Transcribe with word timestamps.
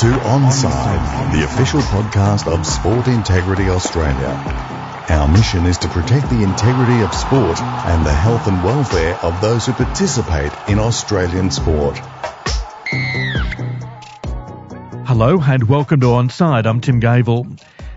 to 0.00 0.06
Onside, 0.06 1.30
the 1.34 1.44
official 1.44 1.82
podcast 1.82 2.50
of 2.50 2.64
Sport 2.64 3.06
Integrity 3.06 3.68
Australia. 3.68 4.30
Our 5.10 5.28
mission 5.28 5.66
is 5.66 5.76
to 5.76 5.88
protect 5.88 6.30
the 6.30 6.42
integrity 6.42 7.02
of 7.02 7.12
sport 7.12 7.60
and 7.60 8.06
the 8.06 8.12
health 8.14 8.46
and 8.46 8.64
welfare 8.64 9.18
of 9.22 9.42
those 9.42 9.66
who 9.66 9.74
participate 9.74 10.54
in 10.68 10.78
Australian 10.78 11.50
sport. 11.50 11.98
Hello 15.04 15.38
and 15.38 15.68
welcome 15.68 16.00
to 16.00 16.06
Onside. 16.06 16.64
I'm 16.64 16.80
Tim 16.80 17.00
Gavel. 17.00 17.46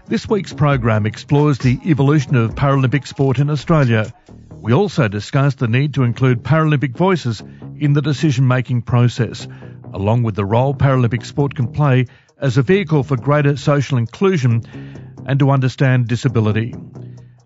This 0.05 0.27
week's 0.27 0.51
program 0.51 1.05
explores 1.05 1.57
the 1.59 1.79
evolution 1.85 2.35
of 2.35 2.53
Paralympic 2.53 3.07
sport 3.07 3.39
in 3.39 3.49
Australia. 3.49 4.13
We 4.51 4.73
also 4.73 5.07
discuss 5.07 5.55
the 5.55 5.69
need 5.69 5.93
to 5.93 6.03
include 6.03 6.43
Paralympic 6.43 6.97
voices 6.97 7.41
in 7.79 7.93
the 7.93 8.01
decision 8.01 8.45
making 8.45 8.81
process 8.81 9.47
along 9.93 10.23
with 10.23 10.35
the 10.35 10.45
role 10.45 10.73
Paralympic 10.73 11.25
sport 11.25 11.55
can 11.55 11.71
play 11.71 12.07
as 12.37 12.57
a 12.57 12.61
vehicle 12.61 13.03
for 13.03 13.15
greater 13.15 13.55
social 13.55 13.97
inclusion 13.97 14.63
and 15.25 15.39
to 15.39 15.51
understand 15.51 16.07
disability. 16.07 16.75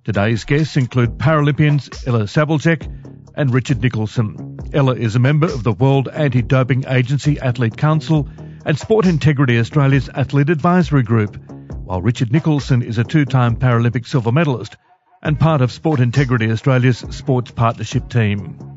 Today's 0.03 0.45
guests 0.45 0.77
include 0.77 1.17
Paralympians 1.17 2.07
Ella 2.07 2.23
Sabljak 2.23 2.87
and 3.35 3.53
Richard 3.53 3.81
Nicholson. 3.81 4.57
Ella 4.73 4.95
is 4.95 5.15
a 5.15 5.19
member 5.19 5.47
of 5.47 5.63
the 5.63 5.73
World 5.73 6.07
Anti-Doping 6.07 6.85
Agency 6.87 7.39
Athlete 7.39 7.77
Council 7.77 8.27
and 8.65 8.79
Sport 8.79 9.05
Integrity 9.05 9.59
Australia's 9.59 10.09
Athlete 10.09 10.49
Advisory 10.49 11.03
Group, 11.03 11.37
while 11.83 12.01
Richard 12.01 12.31
Nicholson 12.31 12.81
is 12.81 12.97
a 12.97 13.03
two-time 13.03 13.55
Paralympic 13.55 14.07
silver 14.07 14.31
medalist 14.31 14.75
and 15.21 15.39
part 15.39 15.61
of 15.61 15.71
Sport 15.71 15.99
Integrity 15.99 16.51
Australia's 16.51 16.99
sports 17.11 17.51
partnership 17.51 18.09
team. 18.09 18.76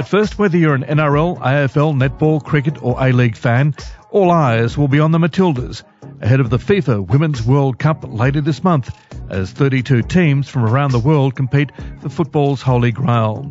But 0.00 0.08
first, 0.08 0.38
whether 0.38 0.56
you're 0.56 0.74
an 0.74 0.84
NRL, 0.84 1.38
AFL, 1.40 1.94
netball, 1.94 2.42
cricket 2.42 2.82
or 2.82 2.96
A-League 2.98 3.36
fan, 3.36 3.74
all 4.08 4.30
eyes 4.30 4.78
will 4.78 4.88
be 4.88 4.98
on 4.98 5.12
the 5.12 5.18
Matildas 5.18 5.82
ahead 6.22 6.40
of 6.40 6.48
the 6.48 6.56
FIFA 6.56 7.06
Women's 7.06 7.42
World 7.42 7.78
Cup 7.78 8.06
later 8.08 8.40
this 8.40 8.64
month 8.64 8.96
as 9.28 9.50
32 9.50 10.00
teams 10.04 10.48
from 10.48 10.64
around 10.64 10.92
the 10.92 10.98
world 10.98 11.36
compete 11.36 11.70
for 12.00 12.08
football's 12.08 12.62
holy 12.62 12.92
grail. 12.92 13.42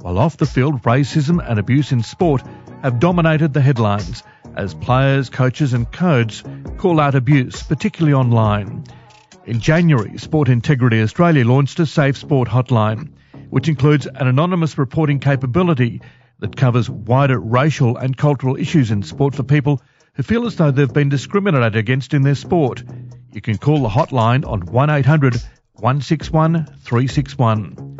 While 0.00 0.18
off 0.18 0.36
the 0.36 0.46
field, 0.46 0.84
racism 0.84 1.44
and 1.44 1.58
abuse 1.58 1.90
in 1.90 2.04
sport 2.04 2.44
have 2.82 3.00
dominated 3.00 3.52
the 3.52 3.60
headlines 3.60 4.22
as 4.54 4.74
players, 4.74 5.30
coaches 5.30 5.72
and 5.72 5.90
codes 5.90 6.44
call 6.76 7.00
out 7.00 7.16
abuse, 7.16 7.64
particularly 7.64 8.14
online. 8.14 8.84
In 9.46 9.58
January, 9.58 10.16
Sport 10.16 10.48
Integrity 10.48 11.02
Australia 11.02 11.44
launched 11.44 11.80
a 11.80 11.86
Safe 11.86 12.16
Sport 12.16 12.48
hotline 12.48 13.08
which 13.50 13.68
includes 13.68 14.06
an 14.06 14.26
anonymous 14.26 14.78
reporting 14.78 15.18
capability 15.18 16.00
that 16.38 16.56
covers 16.56 16.88
wider 16.88 17.38
racial 17.38 17.96
and 17.96 18.16
cultural 18.16 18.56
issues 18.56 18.90
in 18.90 19.02
sport 19.02 19.34
for 19.34 19.42
people 19.42 19.82
who 20.14 20.22
feel 20.22 20.46
as 20.46 20.56
though 20.56 20.70
they've 20.70 20.92
been 20.92 21.08
discriminated 21.08 21.76
against 21.76 22.14
in 22.14 22.22
their 22.22 22.34
sport. 22.34 22.82
You 23.32 23.40
can 23.40 23.58
call 23.58 23.82
the 23.82 23.88
hotline 23.88 24.46
on 24.46 24.60
1800 24.60 25.36
161 25.74 26.66
361. 26.82 27.98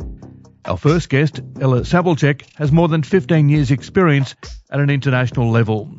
Our 0.64 0.76
first 0.76 1.08
guest, 1.08 1.40
Ella 1.60 1.80
Sabljak, 1.82 2.42
has 2.56 2.72
more 2.72 2.88
than 2.88 3.02
15 3.02 3.48
years' 3.48 3.70
experience 3.70 4.34
at 4.70 4.80
an 4.80 4.90
international 4.90 5.50
level. 5.50 5.96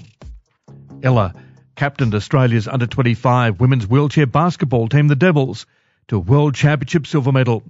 Ella 1.02 1.34
captained 1.76 2.14
Australia's 2.14 2.68
under 2.68 2.86
25 2.86 3.60
women's 3.62 3.88
wheelchair 3.88 4.28
basketball 4.28 4.90
team, 4.90 5.08
the 5.08 5.16
Devils, 5.16 5.66
to 6.10 6.18
a 6.18 6.20
World 6.20 6.54
Championship 6.54 7.08
silver 7.08 7.32
medal 7.32 7.64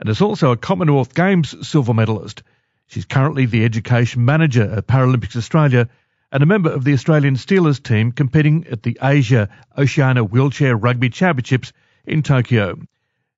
and 0.00 0.08
is 0.08 0.20
also 0.20 0.52
a 0.52 0.56
Commonwealth 0.56 1.14
Games 1.14 1.66
silver 1.66 1.94
medalist. 1.94 2.42
She's 2.86 3.04
currently 3.04 3.46
the 3.46 3.64
education 3.64 4.24
manager 4.24 4.70
at 4.70 4.86
Paralympics 4.86 5.36
Australia 5.36 5.88
and 6.30 6.42
a 6.42 6.46
member 6.46 6.70
of 6.70 6.84
the 6.84 6.92
Australian 6.92 7.36
Steelers 7.36 7.82
team 7.82 8.12
competing 8.12 8.66
at 8.70 8.82
the 8.82 8.98
Asia 9.02 9.48
Oceania 9.78 10.24
Wheelchair 10.24 10.76
Rugby 10.76 11.10
Championships 11.10 11.72
in 12.04 12.22
Tokyo. 12.22 12.78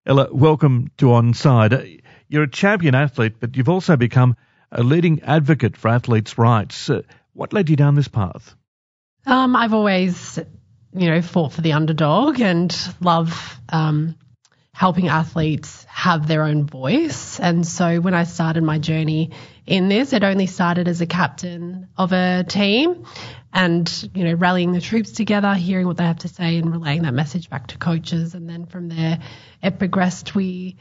Ella, 0.06 0.28
welcome 0.32 0.90
to 0.98 1.06
Onside. 1.06 2.00
You're 2.28 2.44
a 2.44 2.50
champion 2.50 2.94
athlete, 2.94 3.34
but 3.38 3.56
you've 3.56 3.68
also 3.68 3.96
become 3.96 4.36
a 4.72 4.82
leading 4.82 5.22
advocate 5.22 5.76
for 5.76 5.88
athletes' 5.88 6.38
rights. 6.38 6.90
Uh, 6.90 7.02
what 7.32 7.52
led 7.52 7.68
you 7.68 7.76
down 7.76 7.94
this 7.94 8.08
path? 8.08 8.54
Um, 9.26 9.56
I've 9.56 9.74
always, 9.74 10.38
you 10.94 11.10
know, 11.10 11.22
fought 11.22 11.52
for 11.52 11.60
the 11.60 11.72
underdog 11.72 12.40
and 12.40 12.74
love 13.00 13.58
um, 13.68 14.16
helping 14.76 15.08
athletes 15.08 15.86
have 15.88 16.28
their 16.28 16.42
own 16.42 16.66
voice. 16.66 17.40
And 17.40 17.66
so 17.66 17.98
when 17.98 18.12
I 18.12 18.24
started 18.24 18.62
my 18.62 18.78
journey 18.78 19.30
in 19.66 19.88
this, 19.88 20.12
it 20.12 20.22
only 20.22 20.46
started 20.46 20.86
as 20.86 21.00
a 21.00 21.06
captain 21.06 21.88
of 21.96 22.12
a 22.12 22.44
team 22.46 23.06
and, 23.54 24.10
you 24.14 24.24
know, 24.24 24.34
rallying 24.34 24.72
the 24.72 24.82
troops 24.82 25.12
together, 25.12 25.54
hearing 25.54 25.86
what 25.86 25.96
they 25.96 26.04
have 26.04 26.18
to 26.18 26.28
say 26.28 26.58
and 26.58 26.70
relaying 26.70 27.04
that 27.04 27.14
message 27.14 27.48
back 27.48 27.68
to 27.68 27.78
coaches. 27.78 28.34
And 28.34 28.46
then 28.50 28.66
from 28.66 28.90
there, 28.90 29.20
it 29.62 29.78
progressed. 29.78 30.34
We, 30.34 30.76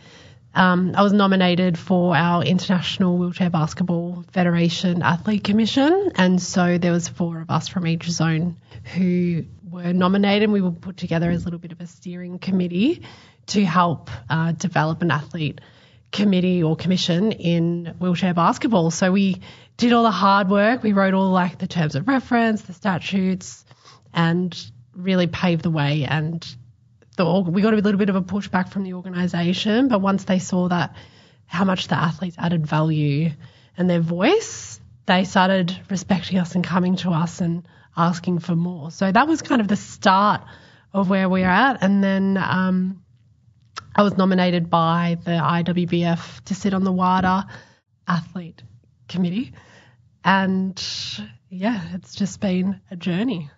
um, 0.54 0.92
I 0.94 1.02
was 1.02 1.14
nominated 1.14 1.78
for 1.78 2.18
our 2.18 2.44
International 2.44 3.18
Wheelchair 3.18 3.50
Basketball 3.50 4.26
Federation 4.34 5.04
Athlete 5.04 5.46
Commission. 5.46 6.12
And 6.16 6.42
so 6.42 6.78
there 6.78 6.92
was 6.92 7.08
four 7.08 7.40
of 7.40 7.50
us 7.50 7.70
from 7.70 7.88
each 7.88 8.10
zone 8.10 8.58
who 8.94 9.46
were 9.76 9.94
nominated. 9.94 10.44
And 10.44 10.54
we 10.54 10.62
were 10.62 10.72
put 10.72 10.98
together 10.98 11.30
as 11.30 11.42
a 11.42 11.46
little 11.46 11.60
bit 11.60 11.72
of 11.72 11.82
a 11.82 11.88
steering 11.88 12.40
committee 12.40 13.04
to 13.48 13.64
help 13.64 14.10
uh, 14.30 14.54
develop 14.54 15.02
an 15.02 15.12
athlete 15.12 15.62
committee 16.12 16.64
or 16.64 16.76
commission 16.76 17.34
in 17.34 17.94
wheelchair 18.00 18.34
basketball. 18.34 18.90
So 18.90 19.12
we 19.12 19.42
did 19.78 19.92
all 19.92 20.04
the 20.04 20.12
hard 20.12 20.50
work. 20.50 20.82
We 20.82 20.94
wrote 20.94 21.14
all 21.14 21.30
like 21.30 21.60
the 21.60 21.68
terms 21.68 21.96
of 21.96 22.08
reference, 22.08 22.62
the 22.62 22.74
statutes, 22.74 23.66
and 24.14 24.58
really 24.96 25.28
paved 25.28 25.64
the 25.64 25.70
way. 25.70 26.06
And 26.10 26.46
the, 27.18 27.42
we 27.42 27.62
got 27.62 27.74
a 27.74 27.78
little 27.78 28.00
bit 28.00 28.10
of 28.10 28.16
a 28.16 28.22
pushback 28.22 28.70
from 28.70 28.84
the 28.84 28.94
organisation, 28.94 29.90
but 29.90 30.00
once 30.00 30.24
they 30.24 30.40
saw 30.40 30.70
that 30.70 30.96
how 31.48 31.66
much 31.66 31.90
the 31.90 31.96
athletes 31.96 32.38
added 32.40 32.66
value 32.66 33.32
and 33.78 33.90
their 33.90 34.00
voice, 34.00 34.80
they 35.06 35.26
started 35.26 35.78
respecting 35.90 36.40
us 36.40 36.56
and 36.56 36.64
coming 36.64 36.96
to 36.96 37.12
us 37.12 37.42
and 37.42 37.68
asking 37.96 38.40
for 38.40 38.56
more. 38.56 38.92
So 38.92 39.12
that 39.12 39.28
was 39.28 39.42
kind 39.42 39.62
of 39.62 39.68
the 39.68 39.76
start 39.76 40.42
of 40.94 41.10
where 41.10 41.30
we're 41.30 41.48
at. 41.48 41.82
And 41.82 42.04
then 42.04 42.38
um, 42.38 43.04
I 43.96 44.04
was 44.04 44.18
nominated 44.18 44.70
by 44.70 45.18
the 45.24 45.32
IWBF 45.32 46.44
to 46.46 46.56
sit 46.56 46.74
on 46.74 46.84
the 46.84 46.92
WADA 46.92 47.48
athlete 48.08 48.64
committee. 49.08 49.54
And 50.24 50.82
yeah, 51.50 51.82
it's 51.94 52.16
just 52.16 52.40
been 52.40 52.82
a 52.90 52.96
journey. 52.96 53.50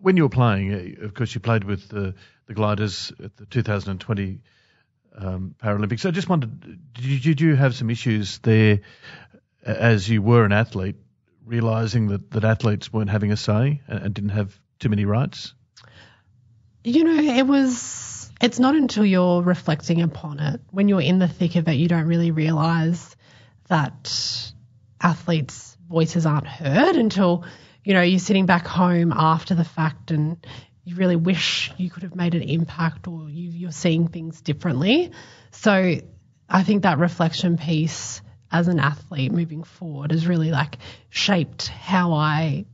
When 0.00 0.16
you 0.16 0.24
were 0.24 0.28
playing, 0.28 0.72
uh, 0.72 1.04
of 1.04 1.14
course, 1.14 1.34
you 1.34 1.40
played 1.40 1.64
with 1.64 1.88
the, 1.88 2.14
the 2.46 2.54
gliders 2.54 3.12
at 3.22 3.36
the 3.36 3.46
2020 3.46 4.40
um, 5.16 5.54
Paralympics. 5.62 6.06
I 6.06 6.10
just 6.10 6.28
wondered, 6.28 6.60
did 6.92 7.04
you, 7.04 7.20
did 7.20 7.40
you 7.40 7.56
have 7.56 7.74
some 7.74 7.90
issues 7.90 8.38
there 8.38 8.80
as 9.64 10.08
you 10.08 10.22
were 10.22 10.44
an 10.44 10.52
athlete, 10.52 10.96
realizing 11.44 12.08
that, 12.08 12.30
that 12.32 12.44
athletes 12.44 12.92
weren't 12.92 13.10
having 13.10 13.32
a 13.32 13.36
say 13.36 13.82
and, 13.86 14.02
and 14.04 14.14
didn't 14.14 14.30
have 14.30 14.58
too 14.78 14.88
many 14.88 15.04
rights? 15.04 15.54
You 16.82 17.04
know, 17.04 17.36
it 17.36 17.46
was 17.46 18.30
it's 18.40 18.58
not 18.58 18.74
until 18.74 19.06
you're 19.06 19.42
reflecting 19.42 20.02
upon 20.02 20.40
it, 20.40 20.60
when 20.70 20.88
you're 20.88 21.00
in 21.00 21.18
the 21.18 21.28
thick 21.28 21.56
of 21.56 21.68
it, 21.68 21.74
you 21.74 21.88
don't 21.88 22.06
really 22.06 22.30
realize 22.30 23.16
that 23.68 24.52
athletes' 25.00 25.76
voices 25.88 26.26
aren't 26.26 26.46
heard 26.46 26.96
until, 26.96 27.44
you 27.84 27.94
know, 27.94 28.02
you're 28.02 28.18
sitting 28.18 28.46
back 28.46 28.66
home 28.66 29.12
after 29.12 29.54
the 29.54 29.64
fact 29.64 30.10
and 30.10 30.44
you 30.84 30.96
really 30.96 31.16
wish 31.16 31.72
you 31.78 31.88
could 31.90 32.02
have 32.02 32.14
made 32.14 32.34
an 32.34 32.42
impact 32.42 33.08
or 33.08 33.30
you, 33.30 33.50
you're 33.50 33.72
seeing 33.72 34.08
things 34.08 34.40
differently. 34.42 35.12
So 35.52 35.96
I 36.48 36.62
think 36.62 36.82
that 36.82 36.98
reflection 36.98 37.56
piece 37.56 38.20
as 38.54 38.68
an 38.68 38.78
athlete 38.78 39.32
moving 39.32 39.64
forward 39.64 40.12
has 40.12 40.26
really 40.26 40.50
like 40.50 40.78
shaped 41.10 41.68
how 41.68 42.12
I 42.12 42.66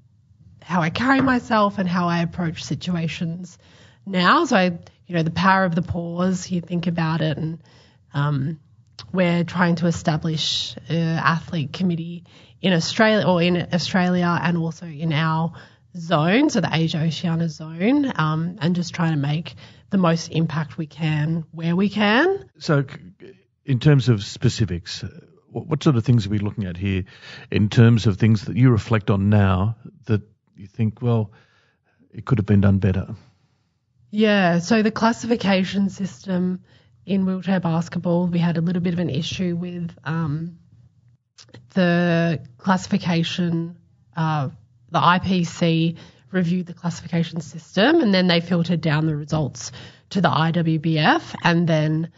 how 0.63 0.83
I 0.83 0.91
carry 0.91 1.21
myself 1.21 1.79
and 1.79 1.89
how 1.89 2.07
I 2.07 2.21
approach 2.23 2.63
situations 2.63 3.59
now. 4.07 4.45
So 4.45 4.57
I 4.57 4.79
you 5.11 5.17
know, 5.17 5.25
the 5.25 5.33
power 5.33 5.65
of 5.65 5.75
the 5.75 5.83
pause. 5.83 6.49
You 6.49 6.61
think 6.61 6.87
about 6.87 7.21
it, 7.21 7.37
and 7.37 7.61
um, 8.15 8.61
we're 9.13 9.43
trying 9.43 9.75
to 9.77 9.87
establish 9.87 10.77
an 10.89 11.19
athlete 11.19 11.73
committee 11.73 12.23
in 12.63 12.73
Australia 12.73 13.27
or 13.27 13.43
in 13.43 13.57
Australia 13.73 14.39
and 14.41 14.57
also 14.57 14.87
in 14.87 15.13
our 15.13 15.55
zone, 15.97 16.49
so 16.49 16.61
the 16.61 16.71
Asia 16.73 17.03
Oceania 17.03 17.49
zone, 17.49 18.13
um, 18.15 18.59
and 18.61 18.77
just 18.77 18.95
trying 18.95 19.15
to 19.15 19.19
make 19.19 19.57
the 19.91 19.99
most 19.99 20.29
impact 20.29 20.79
we 20.79 20.87
can 20.87 21.45
where 21.51 21.75
we 21.75 21.89
can. 21.89 22.49
So, 22.59 22.85
in 23.65 23.81
terms 23.81 24.09
of 24.09 24.23
specifics, 24.23 25.05
what, 25.53 25.83
sort 25.83 25.97
of 25.97 26.05
things 26.05 26.27
are 26.27 26.31
we 26.31 26.39
looking 26.39 26.65
at 26.65 26.77
here 26.77 27.05
in 27.51 27.69
terms 27.69 28.07
of 28.07 28.17
things 28.17 28.45
that 28.45 28.57
you 28.57 28.71
reflect 28.71 29.11
on 29.11 29.29
now 29.31 29.77
that 30.07 30.23
you 30.57 30.67
think, 30.67 31.03
well, 31.03 31.33
it 32.13 32.25
could 32.25 32.39
have 32.39 32.47
been 32.47 32.61
done 32.61 32.79
better? 32.79 33.15
Yeah, 34.11 34.59
so 34.59 34.83
the 34.83 34.91
classification 34.91 35.89
system 35.89 36.63
in 37.07 37.27
wheelchair 37.27 37.61
basketball, 37.61 38.27
we 38.27 38.39
had 38.39 38.57
a 38.57 38.61
little 38.61 38.83
bit 38.83 38.93
of 38.93 39.01
an 39.01 39.11
issue 39.11 39.57
with 39.57 39.91
um, 40.05 40.59
the 41.75 42.41
classification, 42.59 43.77
uh, 44.17 44.49
the 44.91 44.99
IPC 44.99 45.97
reviewed 46.31 46.67
the 46.67 46.75
classification 46.75 47.41
system, 47.41 48.01
and 48.01 48.13
then 48.13 48.27
they 48.27 48.41
filtered 48.41 48.81
down 48.81 49.07
the 49.07 49.17
results 49.17 49.73
to 50.11 50.21
the 50.21 50.29
IWBF, 50.29 51.35
and 51.43 51.69
then 51.69 52.11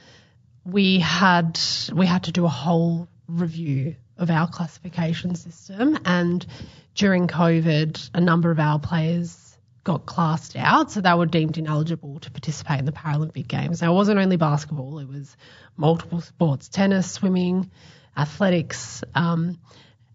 we 0.65 0.99
had 0.99 1.59
we 1.93 2.07
had 2.07 2.25
to 2.25 2.33
do 2.33 2.45
a 2.45 2.49
whole 2.49 3.09
review 3.27 3.97
of 4.19 4.31
our 4.31 4.49
classification 4.49 5.35
system, 5.35 5.99
and 6.05 6.47
during 6.95 7.29
COVID, 7.29 8.11
a 8.15 8.21
number 8.21 8.51
of 8.51 8.59
our 8.59 8.79
players 8.79 9.57
got 9.85 10.07
classed 10.07 10.55
out, 10.57 10.93
so 10.93 11.01
they 11.01 11.13
were 11.15 11.27
deemed 11.27 11.59
ineligible 11.59 12.21
to 12.21 12.31
participate 12.31 12.79
in 12.79 12.85
the 12.85 12.93
Paralympic 12.93 13.49
Games. 13.49 13.83
Now, 13.83 13.93
it 13.93 13.97
wasn't 13.97 14.21
only 14.21 14.37
basketball, 14.37 14.99
it 14.99 15.09
was 15.09 15.37
multiple 15.77 16.21
sports 16.21 16.69
tennis, 16.69 17.11
swimming, 17.11 17.71
athletics, 18.17 19.03
um, 19.15 19.59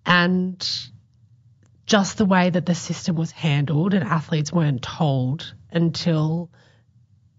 and 0.06 0.66
just 1.86 2.18
the 2.18 2.26
way 2.26 2.50
that 2.50 2.66
the 2.66 2.76
system 2.76 3.16
was 3.16 3.32
handled, 3.32 3.94
and 3.94 4.04
athletes 4.04 4.54
weren't 4.54 4.82
told 4.82 5.54
until 5.72 6.50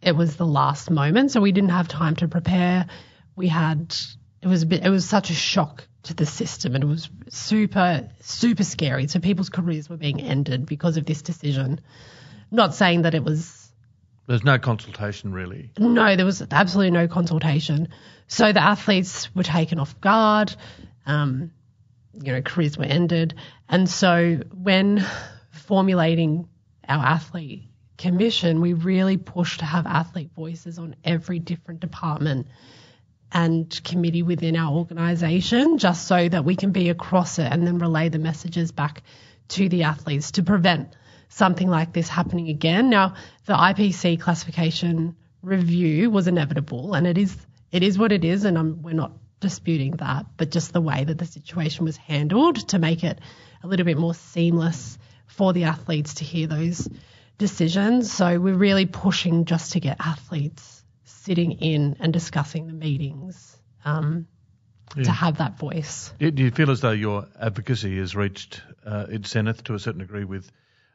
it 0.03 0.15
was 0.15 0.37
the 0.37 0.47
last 0.47 0.91
moment. 0.91 1.31
So 1.31 1.41
we 1.41 1.53
didn't 1.53 1.71
have 1.71 1.89
time 1.89 2.17
to 2.17 2.29
prepare. 2.29 2.87
We 3.37 3.49
had 3.49 3.95
it 4.43 4.49
was 4.49 4.63
a 4.63 4.67
bit 4.67 4.85
it 4.85 4.91
was 4.91 5.09
such 5.09 5.31
a 5.31 5.35
shock 5.35 5.87
to 6.05 6.15
the 6.15 6.27
system 6.27 6.75
and 6.75 6.85
it 6.85 6.87
was 6.87 7.11
super 7.29 8.09
super 8.21 8.65
scary. 8.65 9.07
So 9.09 9.21
people's 9.21 9.49
careers 9.51 9.89
were 9.89 9.97
being 9.97 10.21
ended 10.21 10.67
because 10.67 10.97
of 10.97 11.05
this 11.07 11.23
decision. 11.23 11.81
Not 12.51 12.75
saying 12.75 13.03
that 13.03 13.15
it 13.15 13.25
was 13.25 13.71
There's 14.27 14.45
no 14.45 14.59
consultation 14.59 15.33
really. 15.33 15.71
no, 15.79 16.17
there 16.17 16.27
was 16.27 16.43
absolutely 16.51 16.93
no 16.93 17.09
consultation. 17.09 17.89
So 18.27 18.53
the 18.53 18.63
athletes 18.63 19.35
were 19.35 19.43
taken 19.43 19.79
off 19.81 20.01
guard. 20.01 20.55
Um, 21.07 21.53
you 22.15 22.33
know, 22.33 22.43
careers 22.43 22.77
were 22.77 22.85
ended. 22.85 23.35
And 23.69 23.89
so 23.89 24.41
when 24.53 25.05
formulating 25.51 26.49
our 26.89 27.05
athlete 27.05 27.65
commission, 27.97 28.61
we 28.61 28.73
really 28.73 29.17
pushed 29.17 29.61
to 29.61 29.67
have 29.67 29.87
athlete 29.87 30.31
voices 30.35 30.79
on 30.79 30.97
every 31.05 31.39
different 31.39 31.81
department 31.81 32.47
and 33.33 33.81
committee 33.85 34.23
within 34.23 34.57
our 34.57 34.73
organisation, 34.73 35.79
just 35.79 36.07
so 36.07 36.29
that 36.29 36.45
we 36.45 36.57
can 36.57 36.73
be 36.73 36.89
across 36.89 37.39
it 37.39 37.51
and 37.51 37.67
then 37.67 37.79
relay 37.79 38.09
the 38.09 38.19
messages 38.19 38.73
back 38.73 39.03
to 39.49 39.69
the 39.69 39.85
athletes 39.85 40.33
to 40.33 40.43
prevent 40.43 40.95
something 41.29 41.69
like 41.69 41.93
this 41.93 42.09
happening 42.09 42.49
again. 42.49 42.91
Now, 42.91 43.15
the 43.45 43.55
IPC 43.55 44.21
classification 44.21 45.17
review 45.43 46.11
was 46.11 46.27
inevitable, 46.27 46.95
and 46.95 47.07
it 47.07 47.19
is 47.19 47.37
it 47.71 47.83
is 47.83 47.99
what 47.99 48.13
it 48.13 48.25
is, 48.25 48.45
and 48.45 48.57
I'm, 48.57 48.83
we're 48.83 48.95
not 48.95 49.13
disputing 49.41 49.93
that, 49.99 50.27
but 50.37 50.51
just 50.51 50.73
the 50.73 50.81
way 50.81 51.05
that 51.05 51.19
the 51.19 51.27
situation 51.27 51.85
was 51.85 51.97
handled 51.97 52.57
to 52.69 52.79
make 52.79 53.05
it 53.05 53.21
a 53.63 53.67
little 53.67 53.85
bit 53.85 53.99
more 53.99 54.15
seamless 54.15 54.99
for 55.27 55.53
the 55.53 55.65
athletes 55.65 56.15
to 56.15 56.25
hear 56.25 56.47
those 56.47 56.89
decisions. 57.37 58.11
So 58.11 58.41
we're 58.41 58.55
really 58.55 58.87
pushing 58.87 59.45
just 59.45 59.73
to 59.73 59.81
get 59.81 59.99
athletes 60.01 60.78
sitting 61.23 61.53
in 61.53 61.97
and 62.01 62.13
discussing 62.13 62.67
the 62.67 62.73
meetings 62.73 63.57
um, 63.85 64.27
Yeah. 64.97 65.05
to 65.05 65.11
have 65.11 65.39
that 65.39 65.59
voice. 65.59 66.13
Do 66.19 66.33
you 66.35 66.51
feel 66.51 66.71
as 66.71 66.81
though 66.81 66.93
your 66.93 67.27
advocacy 67.39 67.99
has 67.99 68.15
reached 68.17 68.63
uh, 68.87 69.07
its 69.09 69.31
zenith 69.31 69.65
to 69.65 69.75
a 69.75 69.79
certain 69.79 70.01
degree 70.01 70.25
with 70.25 70.51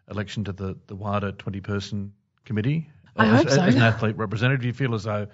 election 0.09 0.45
to 0.45 0.53
the, 0.53 0.77
the 0.87 0.95
WADA 0.95 1.33
20 1.33 1.61
person 1.61 2.13
committee? 2.45 2.89
I 3.15 3.27
as, 3.27 3.43
hope 3.43 3.49
so. 3.49 3.61
As 3.61 3.75
an 3.75 3.81
athlete 3.81 4.17
representative, 4.17 4.61
do 4.61 4.67
you 4.67 4.73
feel 4.73 4.95
as 4.95 5.03
though, 5.03 5.27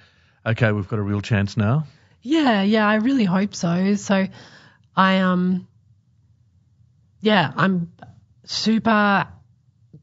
okay, 0.45 0.71
we've 0.71 0.87
got 0.87 0.99
a 0.99 1.03
real 1.03 1.21
chance 1.21 1.55
now? 1.55 1.85
Yeah, 2.21 2.63
yeah, 2.63 2.85
I 2.85 2.95
really 2.95 3.23
hope 3.23 3.55
so. 3.55 3.95
So 3.95 4.27
I 4.95 5.19
um 5.19 5.67
yeah, 7.21 7.51
I'm 7.55 7.91
super 8.45 9.27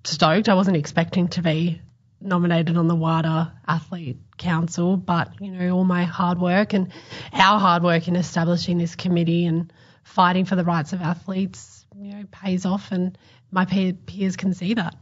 stoked. 0.05 0.49
I 0.49 0.55
wasn't 0.55 0.77
expecting 0.77 1.29
to 1.29 1.43
be 1.43 1.81
nominated 2.21 2.77
on 2.77 2.88
the 2.88 2.94
WADA 2.94 3.53
Athlete 3.67 4.19
Council, 4.37 4.97
but 4.97 5.33
you 5.41 5.50
know, 5.50 5.77
all 5.77 5.85
my 5.85 6.05
hard 6.05 6.41
work 6.41 6.73
and 6.75 6.93
our 7.33 7.59
hard 7.59 7.83
work 7.83 8.09
in 8.09 8.17
establishing 8.17 8.79
this 8.79 8.94
committee 8.97 9.47
and 9.47 9.73
fighting 10.05 10.44
for 10.44 10.56
the 10.56 10.65
rights 10.65 10.93
of 10.93 11.00
athletes, 11.03 11.87
you 11.99 12.12
know, 12.15 12.25
pays 12.31 12.65
off 12.67 12.93
and 12.93 13.17
my 13.50 13.65
peer, 13.65 13.93
peers 13.93 14.37
can 14.37 14.53
see 14.55 14.75
that. 14.75 14.94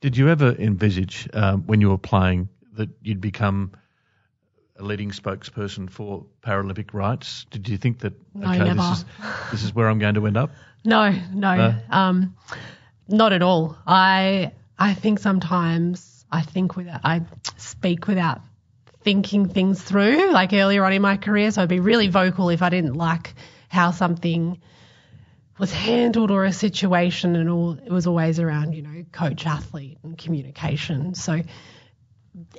Did 0.00 0.16
you 0.16 0.28
ever 0.28 0.52
envisage 0.58 1.28
um, 1.32 1.62
when 1.66 1.80
you 1.80 1.88
were 1.90 1.98
playing 1.98 2.48
that 2.74 2.88
you'd 3.02 3.20
become 3.20 3.72
a 4.76 4.82
leading 4.82 5.10
spokesperson 5.10 5.88
for 5.88 6.26
Paralympic 6.42 6.92
rights? 6.92 7.46
Did 7.50 7.68
you 7.68 7.76
think 7.76 8.00
that 8.00 8.12
No, 8.34 8.48
okay, 8.48 8.58
never. 8.58 8.74
this 8.82 8.90
is 8.98 9.04
this 9.52 9.62
is 9.62 9.74
where 9.74 9.88
I'm 9.88 9.98
going 9.98 10.14
to 10.16 10.26
end 10.26 10.36
up? 10.36 10.50
No, 10.84 11.10
no, 11.32 11.56
No? 11.56 11.74
um, 11.90 12.36
not 13.08 13.32
at 13.32 13.42
all. 13.42 13.78
I 13.86 14.52
I 14.78 14.94
think 14.94 15.20
sometimes 15.20 16.26
I 16.30 16.42
think 16.42 16.76
without 16.76 17.00
I 17.04 17.22
speak 17.56 18.06
without 18.08 18.40
thinking 19.04 19.48
things 19.48 19.80
through. 19.80 20.32
Like 20.32 20.52
earlier 20.52 20.84
on 20.84 20.92
in 20.92 21.02
my 21.02 21.16
career, 21.16 21.50
so 21.50 21.62
I'd 21.62 21.68
be 21.68 21.80
really 21.80 22.08
vocal 22.08 22.48
if 22.48 22.62
I 22.62 22.70
didn't 22.70 22.94
like 22.94 23.34
how 23.68 23.90
something 23.90 24.60
was 25.58 25.72
handled 25.72 26.30
or 26.30 26.44
a 26.44 26.52
situation, 26.52 27.36
and 27.36 27.48
all 27.48 27.72
it 27.72 27.92
was 27.92 28.06
always 28.06 28.40
around 28.40 28.72
you 28.72 28.82
know 28.82 29.04
coach 29.12 29.46
athlete 29.46 29.98
and 30.02 30.18
communication. 30.18 31.14
So 31.14 31.42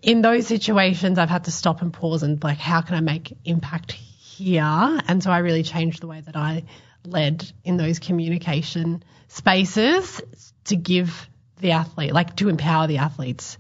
in 0.01 0.21
those 0.21 0.47
situations, 0.47 1.17
I've 1.17 1.29
had 1.29 1.45
to 1.45 1.51
stop 1.51 1.81
and 1.81 1.91
pause 1.91 2.23
and 2.23 2.41
like, 2.41 2.57
how 2.57 2.81
can 2.81 2.95
I 2.95 3.01
make 3.01 3.37
impact 3.43 3.91
here? 3.91 4.63
And 4.63 5.21
so 5.21 5.31
I 5.31 5.39
really 5.39 5.63
changed 5.63 6.01
the 6.01 6.07
way 6.07 6.21
that 6.21 6.35
I 6.35 6.63
led 7.05 7.51
in 7.63 7.77
those 7.77 7.99
communication 7.99 9.03
spaces 9.27 10.21
to 10.65 10.75
give 10.75 11.29
the 11.59 11.71
athlete, 11.71 12.13
like 12.13 12.35
to 12.37 12.49
empower 12.49 12.87
the 12.87 12.97
athletes 12.97 13.57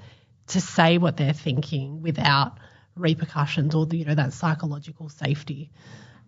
to 0.47 0.61
say 0.61 0.97
what 0.97 1.17
they're 1.17 1.33
thinking 1.33 2.01
without 2.01 2.57
repercussions 2.95 3.75
or, 3.75 3.87
you 3.91 4.05
know, 4.05 4.15
that 4.15 4.33
psychological 4.33 5.09
safety. 5.09 5.71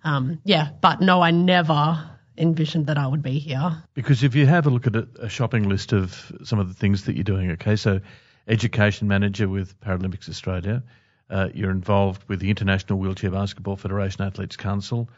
Um, 0.04 0.40
yeah, 0.44 0.69
but 0.81 1.02
no, 1.02 1.22
I 1.22 1.31
never 1.31 2.10
envisioned 2.38 2.88
that 2.88 2.98
I 2.98 3.08
would 3.08 3.24
be 3.24 3.40
here. 3.40 3.84
Because 3.94 4.24
if 4.24 4.36
you 4.36 4.46
have 4.46 4.68
a 4.68 4.69
look 4.69 4.88
at 4.88 4.96
a, 4.96 5.08
a 5.22 5.30
shopping 5.30 5.68
list 5.68 5.94
of 5.94 6.31
some 6.44 6.60
of 6.60 6.68
the 6.68 6.74
things 6.74 7.06
that 7.06 7.16
you're 7.16 7.24
doing, 7.24 7.52
okay, 7.52 7.75
so 7.75 8.00
education 8.48 9.08
manager 9.08 9.50
with 9.50 9.80
Paralympics 9.81 10.30
Australia, 10.30 10.84
uh, 11.30 11.50
you're 11.54 11.72
involved 11.72 12.24
with 12.28 12.40
the 12.40 12.50
International 12.50 13.00
Wheelchair 13.00 13.31
Basketball 13.31 13.75
Federation 13.75 14.22
Athletes 14.24 14.56
Council, 14.56 15.10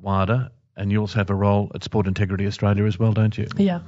WADA, 0.00 0.52
and 0.76 0.90
you 0.90 1.00
also 1.00 1.18
have 1.18 1.30
a 1.30 1.34
role 1.34 1.70
at 1.74 1.84
Sport 1.84 2.06
Integrity 2.06 2.46
Australia 2.46 2.84
as 2.84 2.98
well, 2.98 3.12
don't 3.12 3.36
you? 3.36 3.46
Yeah. 3.56 3.80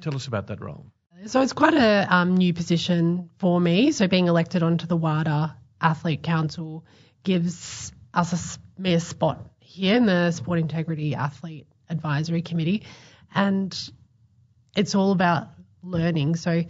Tell 0.00 0.14
us 0.14 0.26
about 0.26 0.46
that 0.46 0.62
role. 0.62 0.86
So 1.26 1.42
it's 1.42 1.52
quite 1.52 1.74
a 1.74 2.06
um, 2.08 2.38
new 2.38 2.54
position 2.54 3.28
for 3.36 3.60
me. 3.60 3.92
So 3.92 4.08
being 4.08 4.28
elected 4.28 4.62
onto 4.62 4.86
the 4.86 4.96
WADA 4.96 5.54
Athlete 5.80 6.22
Council 6.22 6.84
gives 7.24 7.92
us 8.14 8.32
a, 8.32 8.36
s- 8.36 8.58
me 8.78 8.94
a 8.94 9.00
spot 9.00 9.46
here 9.60 9.96
in 9.96 10.06
the 10.06 10.30
Sport 10.32 10.58
Integrity 10.58 11.14
Athlete 11.14 11.66
Advisory 11.88 12.42
Committee, 12.42 12.84
and 13.34 13.76
it's 14.76 14.94
all 14.94 15.12
about 15.12 15.48
learning. 15.82 16.36
So 16.36 16.64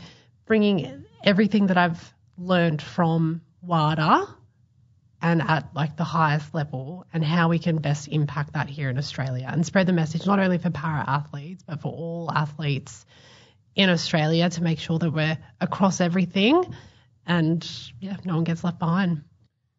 bringing 0.47 1.05
everything 1.25 1.69
that 1.69 1.79
I've 1.79 2.15
learned 2.39 2.81
from 2.83 3.43
WADA 3.63 4.27
and 5.23 5.43
at 5.43 5.69
like 5.75 5.97
the 5.97 6.05
highest 6.05 6.55
level 6.55 7.07
and 7.13 7.23
how 7.23 7.51
we 7.51 7.59
can 7.59 7.77
best 7.77 8.09
impact 8.09 8.55
that 8.55 8.69
here 8.69 8.89
in 8.89 8.97
Australia 8.97 9.49
and 9.51 9.67
spread 9.67 9.87
the 9.87 9.93
message 9.93 10.27
not 10.27 10.39
only 10.39 10.57
for 10.59 10.71
para 10.71 11.05
athletes 11.07 11.63
but 11.67 11.83
for 11.83 11.93
all 11.93 12.31
athletes 12.33 13.05
in 13.75 13.91
Australia 13.91 14.49
to 14.49 14.63
make 14.63 14.79
sure 14.79 14.99
that 14.99 15.11
we're 15.11 15.37
across 15.61 16.01
everything 16.01 16.65
and 17.27 17.69
yeah, 18.01 18.17
no 18.25 18.37
one 18.37 18.45
gets 18.45 18.65
left 18.65 18.79
behind. 18.79 19.23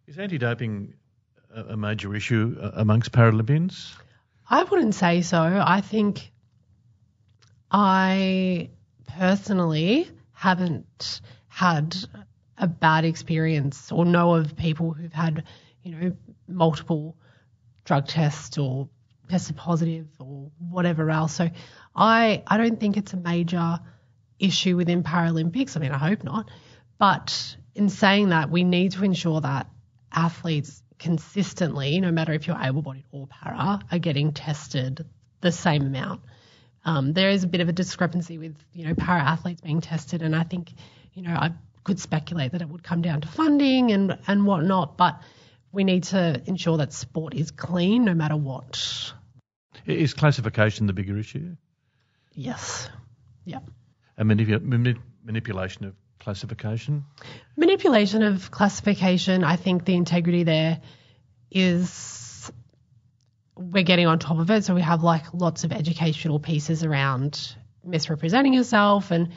Is 0.08 0.18
anti-doping 0.18 0.94
a, 1.54 1.62
a 1.74 1.78
major 1.78 2.16
issue 2.16 2.58
uh, 2.62 2.72
amongst 2.76 3.12
Paralympians? 3.12 3.94
I 4.50 4.64
wouldn't 4.64 4.96
say 4.96 5.22
so. 5.22 5.42
I 5.42 5.82
think 5.82 6.32
I 7.72 8.70
personally 9.18 10.10
haven't 10.34 11.22
had 11.48 11.96
a 12.58 12.68
bad 12.68 13.06
experience 13.06 13.92
or 13.92 14.06
know 14.06 14.36
of 14.36 14.56
people 14.56 14.92
who've 14.92 15.14
had, 15.14 15.46
you 15.84 15.96
know, 15.96 16.16
multiple 16.48 17.16
drug 17.86 18.08
tests 18.08 18.58
or 18.58 18.90
tested 19.30 19.56
positive 19.56 20.08
or 20.20 20.52
whatever 20.60 21.10
else. 21.10 21.34
So 21.34 21.50
I 21.96 22.44
I 22.46 22.58
don't 22.58 22.80
think 22.80 22.98
it's 22.98 23.14
a 23.14 23.18
major 23.18 23.80
issue 24.40 24.76
within 24.76 25.04
Paralympics. 25.04 25.78
I 25.78 25.80
mean, 25.80 25.92
I 25.92 25.98
hope 25.98 26.24
not. 26.24 26.50
But 27.02 27.58
in 27.74 27.90
saying 27.90 28.30
that, 28.30 28.52
we 28.52 28.64
need 28.64 28.92
to 28.92 29.04
ensure 29.04 29.42
that 29.42 29.66
athletes 30.12 30.84
consistently, 31.00 32.00
no 32.00 32.12
matter 32.12 32.32
if 32.32 32.46
you're 32.46 32.62
able 32.62 32.84
bodied 32.84 33.06
or 33.12 33.26
para, 33.26 33.80
are 33.92 33.98
getting 33.98 34.34
tested 34.34 35.04
the 35.42 35.52
same 35.52 35.82
amount. 35.82 36.22
Um, 36.86 37.14
there 37.14 37.32
is 37.32 37.44
a 37.44 37.48
bit 37.48 37.60
of 37.60 37.70
a 37.70 37.72
discrepancy 37.72 38.38
with, 38.38 38.56
you 38.72 38.86
know, 38.86 38.94
para 38.94 39.20
athletes 39.20 39.62
being 39.62 39.82
tested, 39.82 40.22
and 40.22 40.36
I 40.36 40.44
think, 40.44 40.74
you 41.16 41.24
know, 41.24 41.32
I 41.32 41.54
could 41.84 42.00
speculate 42.00 42.52
that 42.52 42.62
it 42.62 42.70
would 42.70 42.84
come 42.84 43.02
down 43.02 43.22
to 43.22 43.28
funding 43.28 43.92
and, 43.92 44.20
and 44.28 44.46
whatnot, 44.46 44.96
but 44.96 45.24
we 45.72 45.84
need 45.84 46.04
to 46.04 46.40
ensure 46.46 46.78
that 46.78 46.94
sport 46.94 47.34
is 47.34 47.50
clean 47.50 48.06
no 48.06 48.14
matter 48.14 48.38
what. 48.38 49.12
Is 49.88 50.14
classification 50.14 50.86
the 50.86 50.94
bigger 50.94 51.18
issue? 51.18 51.56
Yes. 52.36 52.88
Yep. 53.46 53.64
I 54.20 54.24
mean, 54.24 54.40
if 54.40 54.48
you, 54.48 54.58
I 54.58 54.60
mean, 54.60 55.00
manipulation 55.26 55.86
of 55.86 55.96
classification? 56.22 57.06
Manipulation 57.58 58.24
of 58.24 58.50
classification, 58.52 59.44
I 59.44 59.58
think 59.58 59.86
the 59.86 59.96
integrity 59.96 60.44
there 60.44 60.80
is 61.52 62.52
we're 63.56 63.84
getting 63.84 64.08
on 64.08 64.20
top 64.20 64.40
of 64.40 64.50
it. 64.50 64.64
So 64.64 64.74
we 64.74 64.82
have 64.82 65.04
like 65.04 65.34
lots 65.34 65.64
of 65.64 65.72
educational 65.72 66.40
pieces 66.40 66.84
around 66.84 67.56
misrepresenting 67.84 68.54
yourself 68.54 69.12
and 69.12 69.30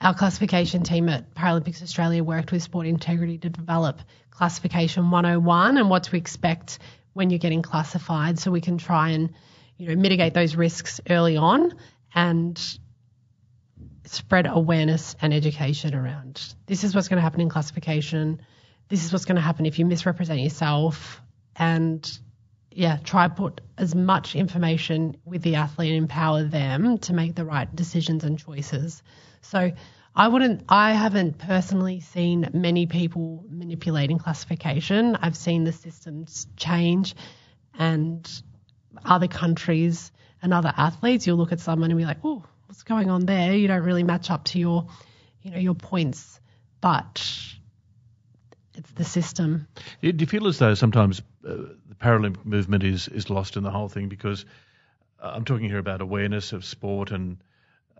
our 0.00 0.14
classification 0.14 0.82
team 0.82 1.08
at 1.08 1.34
Paralympics 1.34 1.82
Australia 1.82 2.24
worked 2.24 2.52
with 2.52 2.62
Sport 2.62 2.86
Integrity 2.86 3.38
to 3.38 3.48
develop 3.48 4.00
Classification 4.30 5.10
101 5.10 5.78
and 5.78 5.88
what 5.88 6.04
to 6.04 6.16
expect 6.16 6.80
when 7.12 7.30
you're 7.30 7.38
getting 7.38 7.62
classified 7.62 8.38
so 8.38 8.50
we 8.50 8.60
can 8.60 8.78
try 8.78 9.10
and 9.10 9.32
you 9.76 9.88
know 9.88 9.94
mitigate 9.94 10.34
those 10.34 10.56
risks 10.56 11.00
early 11.08 11.36
on 11.36 11.72
and 12.14 12.78
spread 14.04 14.46
awareness 14.46 15.14
and 15.20 15.32
education 15.32 15.94
around 15.94 16.54
this 16.66 16.84
is 16.84 16.94
what's 16.94 17.08
going 17.08 17.18
to 17.18 17.22
happen 17.22 17.40
in 17.40 17.48
classification. 17.48 18.40
This 18.88 19.04
is 19.04 19.12
what's 19.12 19.24
going 19.24 19.36
to 19.36 19.42
happen 19.42 19.66
if 19.66 19.78
you 19.78 19.86
misrepresent 19.86 20.40
yourself. 20.40 21.20
And 21.56 22.10
yeah 22.74 22.96
try 22.96 23.28
put 23.28 23.60
as 23.76 23.94
much 23.94 24.34
information 24.34 25.16
with 25.24 25.42
the 25.42 25.56
athlete 25.56 25.90
and 25.90 25.98
empower 25.98 26.44
them 26.44 26.98
to 26.98 27.12
make 27.12 27.34
the 27.34 27.44
right 27.44 27.74
decisions 27.74 28.24
and 28.24 28.38
choices. 28.38 29.02
So 29.42 29.72
I 30.14 30.28
wouldn't, 30.28 30.64
I 30.68 30.92
haven't 30.92 31.38
personally 31.38 32.00
seen 32.00 32.50
many 32.52 32.86
people 32.86 33.44
manipulating 33.48 34.18
classification. 34.18 35.16
I've 35.16 35.36
seen 35.36 35.64
the 35.64 35.72
systems 35.72 36.46
change 36.56 37.14
and 37.78 38.28
other 39.04 39.28
countries 39.28 40.12
and 40.42 40.52
other 40.52 40.72
athletes, 40.76 41.26
you'll 41.26 41.38
look 41.38 41.52
at 41.52 41.60
someone 41.60 41.90
and 41.90 41.98
be 41.98 42.04
like, 42.04 42.18
oh, 42.24 42.44
what's 42.72 42.84
going 42.84 43.10
on 43.10 43.26
there? 43.26 43.52
You 43.52 43.68
don't 43.68 43.82
really 43.82 44.02
match 44.02 44.30
up 44.30 44.44
to 44.44 44.58
your, 44.58 44.86
you 45.42 45.50
know, 45.50 45.58
your 45.58 45.74
points, 45.74 46.40
but 46.80 47.22
it's 48.74 48.90
the 48.92 49.04
system. 49.04 49.68
Do 50.00 50.14
you 50.16 50.26
feel 50.26 50.46
as 50.46 50.58
though 50.58 50.72
sometimes 50.72 51.20
uh, 51.46 51.52
the 51.86 51.94
Paralympic 52.00 52.46
movement 52.46 52.82
is, 52.82 53.08
is 53.08 53.28
lost 53.28 53.58
in 53.58 53.62
the 53.62 53.70
whole 53.70 53.90
thing 53.90 54.08
because 54.08 54.46
uh, 55.20 55.32
I'm 55.34 55.44
talking 55.44 55.68
here 55.68 55.80
about 55.80 56.00
awareness 56.00 56.54
of 56.54 56.64
sport 56.64 57.10
and 57.10 57.44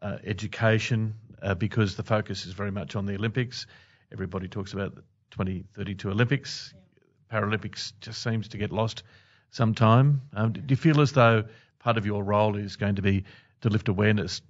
uh, 0.01 0.17
education 0.25 1.17
uh, 1.43 1.55
because 1.55 1.97
the 1.97 2.03
focus 2.03 2.47
is 2.47 2.55
very 2.55 2.71
much 2.71 2.97
on 2.97 3.05
the 3.05 3.15
Olympics. 3.15 3.67
Everybody 4.11 4.49
talks 4.49 4.73
about 4.73 4.95
the 4.95 5.03
2032 5.33 6.11
Olympics. 6.11 6.73
Paralympics 7.31 7.93
just 8.01 8.23
seems 8.23 8.49
to 8.49 8.57
get 8.57 8.73
lost 8.73 9.03
sometime. 9.51 10.23
Um, 10.33 10.55
do 10.55 10.63
you 10.67 10.77
feel 10.77 11.03
as 11.03 11.13
though 11.13 11.45
part 11.79 11.99
of 11.99 12.07
your 12.07 12.25
role 12.25 12.57
is 12.57 12.77
going 12.77 12.95
to 12.95 13.03
be 13.03 13.25
to 13.61 13.69
lift 13.69 13.89
awareness 13.89 14.41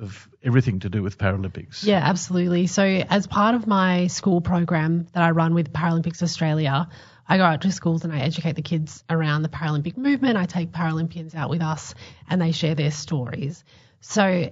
of 0.00 0.28
everything 0.42 0.80
to 0.80 0.88
do 0.88 1.02
with 1.02 1.18
Paralympics? 1.18 1.84
Yeah, 1.84 2.00
absolutely. 2.02 2.66
So, 2.66 2.82
as 2.82 3.26
part 3.26 3.54
of 3.54 3.66
my 3.66 4.08
school 4.08 4.40
program 4.40 5.06
that 5.12 5.22
I 5.22 5.30
run 5.30 5.54
with 5.54 5.72
Paralympics 5.72 6.22
Australia, 6.22 6.88
I 7.28 7.36
go 7.36 7.44
out 7.44 7.62
to 7.62 7.72
schools 7.72 8.04
and 8.04 8.12
I 8.12 8.20
educate 8.20 8.56
the 8.56 8.62
kids 8.62 9.04
around 9.08 9.42
the 9.42 9.48
Paralympic 9.48 9.96
movement. 9.96 10.36
I 10.36 10.46
take 10.46 10.72
Paralympians 10.72 11.34
out 11.34 11.50
with 11.50 11.62
us 11.62 11.94
and 12.28 12.40
they 12.40 12.52
share 12.52 12.74
their 12.74 12.90
stories. 12.90 13.64
So, 14.00 14.50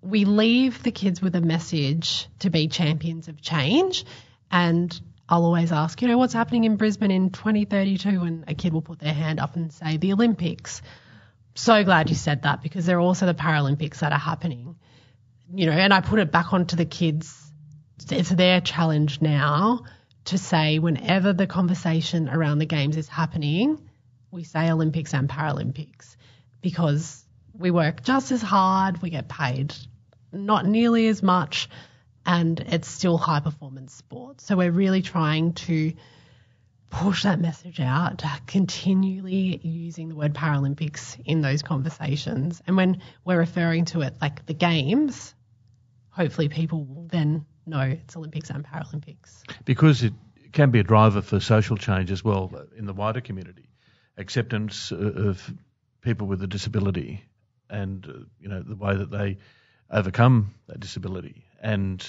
we 0.00 0.24
leave 0.24 0.82
the 0.82 0.90
kids 0.90 1.22
with 1.22 1.34
a 1.36 1.40
message 1.40 2.28
to 2.40 2.50
be 2.50 2.68
champions 2.68 3.28
of 3.28 3.40
change. 3.40 4.04
And 4.50 5.00
I'll 5.28 5.44
always 5.44 5.72
ask, 5.72 6.02
you 6.02 6.08
know, 6.08 6.18
what's 6.18 6.34
happening 6.34 6.64
in 6.64 6.76
Brisbane 6.76 7.10
in 7.10 7.30
2032? 7.30 8.08
And 8.08 8.44
a 8.48 8.54
kid 8.54 8.72
will 8.72 8.82
put 8.82 8.98
their 8.98 9.14
hand 9.14 9.38
up 9.38 9.54
and 9.56 9.72
say, 9.72 9.96
the 9.96 10.12
Olympics. 10.12 10.82
So 11.54 11.84
glad 11.84 12.08
you 12.08 12.16
said 12.16 12.42
that 12.42 12.62
because 12.62 12.86
there 12.86 12.96
are 12.98 13.00
also 13.00 13.26
the 13.26 13.34
Paralympics 13.34 14.00
that 14.00 14.12
are 14.12 14.18
happening. 14.18 14.76
You 15.54 15.66
know, 15.66 15.72
and 15.72 15.92
I 15.92 16.00
put 16.00 16.18
it 16.18 16.32
back 16.32 16.52
onto 16.52 16.76
the 16.76 16.84
kids. 16.84 17.38
It's 18.10 18.30
their 18.30 18.60
challenge 18.60 19.20
now 19.20 19.84
to 20.26 20.38
say 20.38 20.78
whenever 20.78 21.32
the 21.32 21.46
conversation 21.46 22.28
around 22.28 22.58
the 22.58 22.66
games 22.66 22.96
is 22.96 23.08
happening, 23.08 23.78
we 24.30 24.44
say 24.44 24.70
Olympics 24.70 25.12
and 25.12 25.28
Paralympics 25.28 26.16
because 26.62 27.24
we 27.52 27.70
work 27.70 28.02
just 28.02 28.32
as 28.32 28.40
hard, 28.40 29.02
we 29.02 29.10
get 29.10 29.28
paid 29.28 29.74
not 30.32 30.66
nearly 30.66 31.06
as 31.08 31.22
much, 31.22 31.68
and 32.24 32.58
it's 32.60 32.88
still 32.88 33.18
high 33.18 33.40
performance 33.40 33.94
sport. 33.94 34.40
So 34.40 34.56
we're 34.56 34.70
really 34.70 35.02
trying 35.02 35.52
to 35.54 35.92
push 36.92 37.22
that 37.22 37.40
message 37.40 37.80
out, 37.80 38.22
continually 38.46 39.58
using 39.64 40.10
the 40.10 40.14
word 40.14 40.34
Paralympics 40.34 41.18
in 41.24 41.40
those 41.40 41.62
conversations. 41.62 42.60
And 42.66 42.76
when 42.76 43.00
we're 43.24 43.38
referring 43.38 43.86
to 43.86 44.02
it 44.02 44.14
like 44.20 44.44
the 44.44 44.52
games, 44.52 45.34
hopefully 46.10 46.50
people 46.50 46.84
will 46.84 47.08
then 47.08 47.46
know 47.66 47.80
it's 47.80 48.14
Olympics 48.14 48.50
and 48.50 48.64
Paralympics. 48.64 49.42
Because 49.64 50.02
it 50.02 50.12
can 50.52 50.70
be 50.70 50.80
a 50.80 50.84
driver 50.84 51.22
for 51.22 51.40
social 51.40 51.78
change 51.78 52.10
as 52.10 52.22
well 52.22 52.52
in 52.76 52.84
the 52.84 52.92
wider 52.92 53.22
community. 53.22 53.70
Acceptance 54.18 54.92
of 54.92 55.50
people 56.02 56.26
with 56.26 56.42
a 56.42 56.46
disability 56.46 57.24
and, 57.70 58.06
uh, 58.06 58.24
you 58.38 58.48
know, 58.48 58.62
the 58.62 58.76
way 58.76 58.94
that 58.94 59.10
they 59.10 59.38
overcome 59.90 60.54
that 60.66 60.78
disability. 60.78 61.46
And 61.58 62.06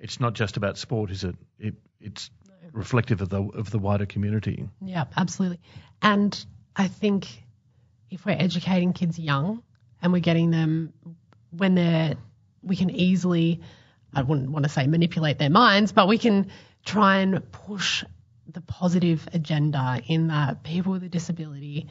it's 0.00 0.20
not 0.20 0.32
just 0.32 0.56
about 0.56 0.78
sport, 0.78 1.10
is 1.10 1.22
it? 1.22 1.36
it 1.58 1.74
it's 2.00 2.30
reflective 2.72 3.20
of 3.20 3.28
the 3.28 3.42
of 3.42 3.70
the 3.70 3.78
wider 3.78 4.06
community. 4.06 4.68
Yeah, 4.80 5.04
absolutely. 5.16 5.60
And 6.00 6.44
I 6.74 6.88
think 6.88 7.28
if 8.10 8.24
we're 8.26 8.36
educating 8.38 8.92
kids 8.92 9.18
young 9.18 9.62
and 10.00 10.12
we're 10.12 10.20
getting 10.20 10.50
them 10.50 10.92
when 11.50 11.74
they're 11.74 12.14
we 12.62 12.76
can 12.76 12.90
easily 12.90 13.60
I 14.14 14.22
wouldn't 14.22 14.50
want 14.50 14.64
to 14.64 14.68
say 14.68 14.86
manipulate 14.86 15.38
their 15.38 15.50
minds, 15.50 15.92
but 15.92 16.08
we 16.08 16.18
can 16.18 16.50
try 16.84 17.18
and 17.18 17.50
push 17.50 18.04
the 18.46 18.60
positive 18.60 19.26
agenda 19.32 20.02
in 20.06 20.28
that 20.28 20.62
people 20.62 20.92
with 20.92 21.02
a 21.04 21.08
disability 21.08 21.88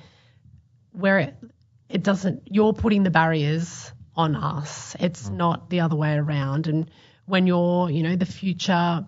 where 0.92 1.20
it, 1.20 1.36
it 1.90 2.04
doesn't 2.04 2.44
you're 2.46 2.74
putting 2.74 3.04
the 3.04 3.10
barriers 3.10 3.92
on 4.16 4.36
us. 4.36 4.96
It's 5.00 5.30
mm. 5.30 5.38
not 5.38 5.70
the 5.70 5.82
other 5.82 5.96
way 5.96 6.16
around. 6.16 6.68
And 6.68 6.90
when 7.26 7.48
you're, 7.48 7.90
you 7.90 8.04
know, 8.04 8.16
the 8.16 8.26
future 8.26 9.06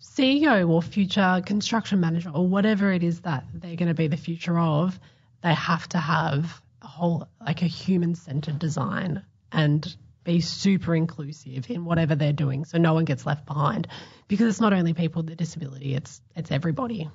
CEO 0.00 0.68
or 0.68 0.82
future 0.82 1.42
construction 1.44 2.00
manager 2.00 2.30
or 2.30 2.46
whatever 2.46 2.92
it 2.92 3.02
is 3.02 3.20
that 3.20 3.44
they're 3.54 3.76
going 3.76 3.88
to 3.88 3.94
be 3.94 4.08
the 4.08 4.16
future 4.16 4.58
of, 4.58 4.98
they 5.42 5.54
have 5.54 5.88
to 5.90 5.98
have 5.98 6.62
a 6.82 6.86
whole, 6.86 7.28
like 7.40 7.62
a 7.62 7.66
human 7.66 8.14
centered 8.14 8.58
design 8.58 9.22
and 9.52 9.96
be 10.24 10.40
super 10.40 10.94
inclusive 10.94 11.70
in 11.70 11.84
whatever 11.84 12.14
they're 12.14 12.32
doing 12.32 12.64
so 12.64 12.78
no 12.78 12.94
one 12.94 13.04
gets 13.04 13.26
left 13.26 13.46
behind. 13.46 13.88
Because 14.28 14.48
it's 14.48 14.60
not 14.60 14.72
only 14.72 14.92
people 14.94 15.22
with 15.22 15.32
a 15.32 15.36
disability 15.36 15.94
it's 15.94 16.20
it's 16.36 16.50
everybody. 16.50 17.10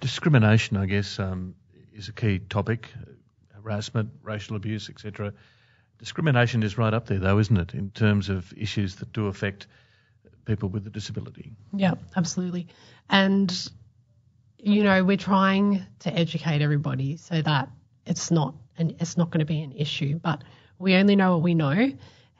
Discrimination 0.00 0.76
i 0.76 0.86
guess 0.86 1.18
um, 1.18 1.54
is 1.94 2.08
a 2.08 2.12
key 2.12 2.38
topic. 2.38 2.92
Harassment 3.54 4.10
racial 4.22 4.56
abuse 4.56 4.88
etc 4.88 5.32
Discrimination 5.98 6.62
is 6.62 6.76
right 6.76 6.92
up 6.92 7.06
there, 7.06 7.18
though, 7.18 7.38
isn't 7.38 7.56
it, 7.56 7.74
in 7.74 7.90
terms 7.90 8.28
of 8.28 8.52
issues 8.54 8.96
that 8.96 9.12
do 9.12 9.26
affect 9.28 9.66
people 10.46 10.68
with 10.68 10.86
a 10.86 10.90
disability? 10.90 11.52
Yeah, 11.74 11.94
absolutely. 12.16 12.68
And, 13.10 13.70
you 14.58 14.82
know, 14.82 15.04
we're 15.04 15.16
trying 15.16 15.84
to 16.00 16.12
educate 16.12 16.62
everybody 16.62 17.16
so 17.16 17.42
that 17.42 17.68
it's 18.06 18.30
not 18.30 18.54
and 18.78 18.94
it's 19.00 19.16
not 19.16 19.30
going 19.30 19.40
to 19.40 19.46
be 19.46 19.62
an 19.62 19.72
issue, 19.72 20.18
but 20.18 20.42
we 20.78 20.94
only 20.94 21.16
know 21.16 21.32
what 21.32 21.42
we 21.42 21.54
know, 21.54 21.92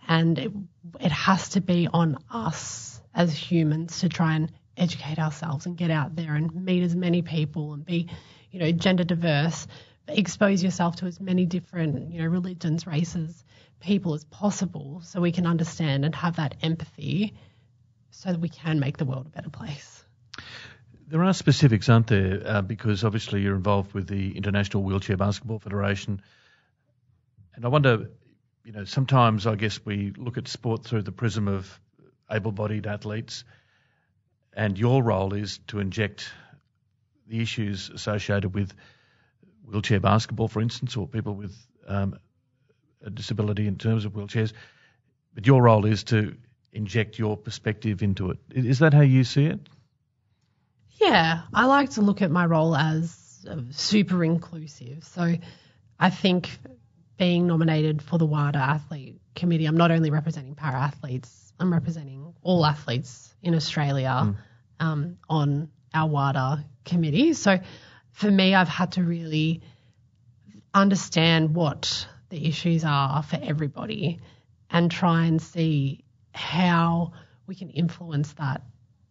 and 0.06 0.38
it, 0.38 0.52
it 1.00 1.10
has 1.10 1.50
to 1.50 1.60
be 1.60 1.88
on 1.92 2.18
us 2.30 3.00
as 3.14 3.34
humans 3.34 4.00
to 4.00 4.08
try 4.08 4.34
and 4.34 4.52
educate 4.76 5.18
ourselves 5.18 5.64
and 5.64 5.76
get 5.76 5.90
out 5.90 6.14
there 6.14 6.34
and 6.34 6.54
meet 6.54 6.82
as 6.82 6.94
many 6.94 7.22
people 7.22 7.72
and 7.72 7.84
be, 7.84 8.08
you 8.50 8.60
know, 8.60 8.70
gender 8.70 9.04
diverse 9.04 9.66
expose 10.08 10.62
yourself 10.62 10.96
to 10.96 11.06
as 11.06 11.20
many 11.20 11.46
different, 11.46 12.12
you 12.12 12.22
know, 12.22 12.28
religions, 12.28 12.86
races, 12.86 13.44
people 13.80 14.14
as 14.14 14.24
possible 14.24 15.00
so 15.04 15.20
we 15.20 15.32
can 15.32 15.46
understand 15.46 16.04
and 16.04 16.14
have 16.14 16.36
that 16.36 16.54
empathy 16.62 17.34
so 18.16 18.32
that 18.32 18.40
we 18.40 18.48
can 18.48 18.80
make 18.80 18.96
the 18.96 19.04
world 19.04 19.26
a 19.26 19.28
better 19.28 19.50
place. 19.50 20.02
There 21.06 21.22
are 21.22 21.34
specifics, 21.34 21.88
aren't 21.90 22.06
there? 22.06 22.40
Uh, 22.44 22.62
because 22.62 23.04
obviously 23.04 23.42
you're 23.42 23.54
involved 23.54 23.92
with 23.92 24.08
the 24.08 24.34
International 24.34 24.82
Wheelchair 24.82 25.18
Basketball 25.18 25.58
Federation. 25.58 26.22
And 27.54 27.64
I 27.66 27.68
wonder, 27.68 28.10
you 28.64 28.72
know, 28.72 28.84
sometimes 28.84 29.46
I 29.46 29.54
guess 29.54 29.84
we 29.84 30.12
look 30.16 30.38
at 30.38 30.48
sport 30.48 30.84
through 30.84 31.02
the 31.02 31.12
prism 31.12 31.46
of 31.46 31.78
able 32.30 32.52
bodied 32.52 32.86
athletes, 32.86 33.44
and 34.54 34.78
your 34.78 35.02
role 35.02 35.34
is 35.34 35.58
to 35.68 35.78
inject 35.78 36.30
the 37.28 37.42
issues 37.42 37.90
associated 37.90 38.54
with 38.54 38.72
wheelchair 39.62 40.00
basketball, 40.00 40.48
for 40.48 40.62
instance, 40.62 40.96
or 40.96 41.06
people 41.06 41.34
with 41.34 41.54
um, 41.86 42.18
a 43.04 43.10
disability 43.10 43.66
in 43.66 43.76
terms 43.76 44.06
of 44.06 44.14
wheelchairs. 44.14 44.54
But 45.34 45.46
your 45.46 45.62
role 45.62 45.84
is 45.84 46.04
to 46.04 46.34
inject 46.76 47.18
your 47.18 47.36
perspective 47.36 48.02
into 48.02 48.30
it. 48.30 48.38
Is 48.50 48.78
that 48.80 48.94
how 48.94 49.00
you 49.00 49.24
see 49.24 49.46
it? 49.46 49.60
Yeah, 51.00 51.42
I 51.52 51.66
like 51.66 51.90
to 51.90 52.02
look 52.02 52.22
at 52.22 52.30
my 52.30 52.46
role 52.46 52.76
as 52.76 53.46
super 53.70 54.24
inclusive. 54.24 55.04
So 55.04 55.34
I 55.98 56.10
think 56.10 56.50
being 57.18 57.46
nominated 57.46 58.02
for 58.02 58.18
the 58.18 58.26
WADA 58.26 58.58
Athlete 58.58 59.20
Committee, 59.34 59.66
I'm 59.66 59.76
not 59.76 59.90
only 59.90 60.10
representing 60.10 60.54
para 60.54 60.76
athletes, 60.76 61.52
I'm 61.58 61.72
representing 61.72 62.34
all 62.42 62.64
athletes 62.64 63.34
in 63.42 63.54
Australia 63.54 64.36
um, 64.80 65.18
on 65.28 65.70
our 65.94 66.08
WADA 66.08 66.64
committee. 66.84 67.32
So 67.32 67.58
for 68.12 68.30
me, 68.30 68.54
I've 68.54 68.68
had 68.68 68.92
to 68.92 69.02
really 69.02 69.62
understand 70.74 71.54
what 71.54 72.06
the 72.28 72.46
issues 72.46 72.84
are 72.84 73.22
for 73.22 73.38
everybody 73.40 74.20
and 74.70 74.90
try 74.90 75.26
and 75.26 75.40
see 75.40 76.04
how 76.36 77.12
we 77.46 77.54
can 77.54 77.70
influence 77.70 78.32
that 78.34 78.62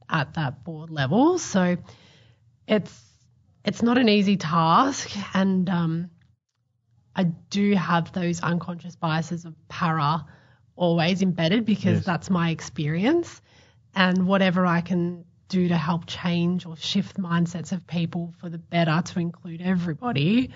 at 0.09 0.33
that 0.35 0.63
board 0.63 0.89
level. 0.89 1.39
So 1.39 1.77
it's 2.67 3.01
it's 3.63 3.81
not 3.81 3.97
an 3.97 4.09
easy 4.09 4.37
task, 4.37 5.09
and 5.35 5.69
um, 5.69 6.09
I 7.15 7.23
do 7.23 7.73
have 7.75 8.11
those 8.11 8.41
unconscious 8.41 8.95
biases 8.95 9.45
of 9.45 9.55
para 9.69 10.25
always 10.75 11.21
embedded 11.21 11.65
because 11.65 11.99
Yes. 11.99 12.05
that's 12.05 12.29
my 12.29 12.49
experience, 12.51 13.41
and 13.95 14.27
whatever 14.27 14.65
I 14.65 14.81
can 14.81 15.25
do 15.47 15.67
to 15.69 15.77
help 15.77 16.05
change 16.07 16.65
or 16.65 16.75
shift 16.75 17.17
mindsets 17.17 17.71
of 17.71 17.85
people 17.87 18.33
for 18.39 18.49
the 18.49 18.57
better 18.57 19.01
to 19.03 19.19
include 19.19 19.61
everybody, 19.61 20.51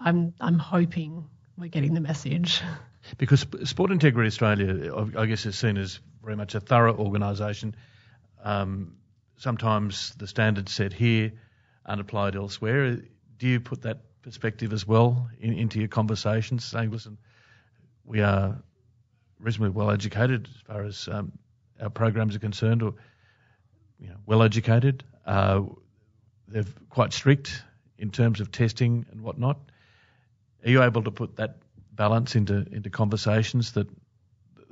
I'm 0.00 0.34
I'm 0.40 0.58
hoping 0.58 1.28
we're 1.56 1.68
getting 1.68 1.94
the 1.94 2.00
message. 2.00 2.62
Because 3.18 3.46
Sport 3.64 3.90
Integrity 3.90 4.26
Australia, 4.26 4.92
I 5.16 5.26
guess, 5.26 5.46
is 5.46 5.56
seen 5.56 5.76
as 5.76 6.00
very 6.22 6.36
much 6.36 6.54
a 6.54 6.60
thorough 6.60 6.96
organisation. 6.96 7.74
Um, 8.42 8.96
sometimes 9.36 10.14
the 10.16 10.26
standards 10.26 10.72
set 10.72 10.92
here 10.92 11.32
aren't 11.84 12.00
applied 12.00 12.36
elsewhere. 12.36 12.98
Do 13.38 13.46
you 13.46 13.60
put 13.60 13.82
that 13.82 14.00
perspective 14.22 14.72
as 14.72 14.86
well 14.86 15.30
in, 15.40 15.52
into 15.52 15.78
your 15.78 15.88
conversations, 15.88 16.64
saying, 16.64 16.90
listen, 16.90 17.18
we 18.04 18.22
are 18.22 18.62
reasonably 19.38 19.70
well 19.70 19.90
educated 19.90 20.48
as 20.48 20.60
far 20.62 20.84
as 20.84 21.08
um, 21.10 21.32
our 21.80 21.90
programs 21.90 22.34
are 22.34 22.40
concerned, 22.40 22.82
or 22.82 22.94
you 24.00 24.08
know, 24.08 24.16
well 24.26 24.42
educated. 24.42 25.04
Uh, 25.24 25.62
they're 26.48 26.64
quite 26.90 27.12
strict 27.12 27.62
in 27.98 28.10
terms 28.10 28.40
of 28.40 28.50
testing 28.50 29.06
and 29.10 29.20
whatnot. 29.20 29.58
Are 30.64 30.70
you 30.70 30.82
able 30.82 31.02
to 31.02 31.10
put 31.10 31.36
that 31.36 31.56
balance 31.96 32.36
into 32.36 32.66
into 32.70 32.90
conversations 32.90 33.72
that 33.72 33.88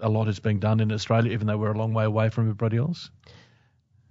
a 0.01 0.09
lot 0.09 0.29
is 0.29 0.41
being 0.41 0.59
done 0.59 0.81
in 0.81 0.93
Australia, 0.93 1.33
even 1.33 1.47
though 1.47 1.57
we're 1.57 1.73
a 1.73 1.79
long 1.79 1.95
way 1.95 2.05
away 2.05 2.29
from 2.29 2.45
everybody 2.45 2.77
else? 2.77 3.11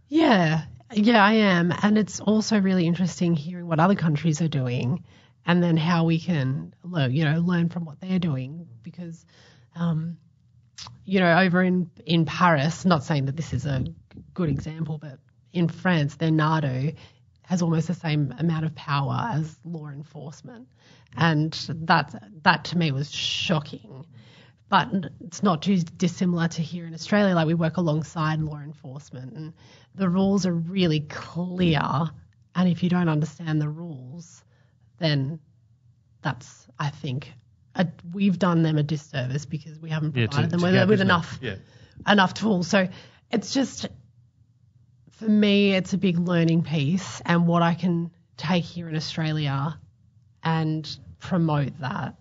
Yeah, 0.07 0.63
yeah, 0.93 1.23
I 1.23 1.33
am. 1.33 1.73
And 1.81 1.97
it's 1.97 2.19
also 2.19 2.59
really 2.59 2.85
interesting 2.87 3.35
hearing 3.35 3.67
what 3.67 3.79
other 3.79 3.95
countries 3.95 4.41
are 4.41 4.47
doing 4.47 5.03
and 5.45 5.61
then 5.61 5.77
how 5.77 6.05
we 6.05 6.19
can 6.19 6.73
learn, 6.83 7.11
you 7.11 7.25
know, 7.25 7.39
learn 7.39 7.69
from 7.69 7.85
what 7.85 7.99
they're 7.99 8.19
doing 8.19 8.67
because, 8.81 9.25
um, 9.75 10.17
you 11.05 11.19
know, 11.19 11.39
over 11.39 11.61
in, 11.61 11.89
in 12.05 12.25
Paris, 12.25 12.85
not 12.85 13.03
saying 13.03 13.25
that 13.25 13.35
this 13.35 13.53
is 13.53 13.65
a 13.65 13.85
good 14.33 14.49
example, 14.49 14.97
but 14.97 15.19
in 15.51 15.67
France, 15.67 16.15
their 16.15 16.31
NADO 16.31 16.93
has 17.43 17.61
almost 17.61 17.87
the 17.87 17.93
same 17.93 18.33
amount 18.37 18.65
of 18.65 18.75
power 18.75 19.29
as 19.33 19.55
law 19.65 19.87
enforcement. 19.89 20.67
And 21.15 21.53
that, 21.69 22.13
that 22.43 22.65
to 22.65 22.77
me 22.77 22.91
was 22.91 23.11
shocking 23.13 24.05
but 24.69 24.89
it's 25.23 25.43
not 25.43 25.61
too 25.61 25.77
dissimilar 25.77 26.47
to 26.47 26.63
here 26.63 26.87
in 26.87 26.95
Australia. 26.95 27.35
Like 27.35 27.45
we 27.45 27.53
work 27.53 27.77
alongside 27.77 28.39
law 28.41 28.57
enforcement, 28.57 29.33
and 29.33 29.53
the 29.93 30.09
rules 30.09 30.47
are 30.47 30.53
really 30.53 31.01
clear. 31.01 31.79
And 32.55 32.69
if 32.69 32.81
you 32.81 32.89
don't 32.89 33.07
understand 33.07 33.61
the 33.61 33.69
rules, 33.69 34.43
then 34.97 35.39
that's 36.23 36.67
I 36.79 36.89
think 36.89 37.31
a, 37.75 37.87
we've 38.13 38.39
done 38.39 38.63
them 38.63 38.79
a 38.79 38.83
disservice 38.83 39.45
because 39.45 39.77
we 39.79 39.91
haven't 39.91 40.15
Yeah, 40.15 40.25
provided 40.25 40.49
to- 40.49 40.57
them 40.57 40.59
to 40.71 40.79
with, 40.79 40.89
with 40.89 41.01
enough 41.01 41.37
Yeah. 41.39 41.55
enough 42.07 42.33
tools. 42.33 42.67
So 42.67 42.87
it's 43.29 43.53
just 43.53 43.85
for 45.23 45.29
me, 45.29 45.73
it's 45.73 45.93
a 45.93 45.97
big 45.97 46.19
learning 46.19 46.63
piece, 46.63 47.21
and 47.25 47.47
what 47.47 47.61
I 47.61 47.73
can 47.75 48.11
take 48.35 48.63
here 48.63 48.89
in 48.89 48.95
Australia 48.95 49.79
and 50.43 50.97
promote 51.19 51.79
that. 51.79 52.15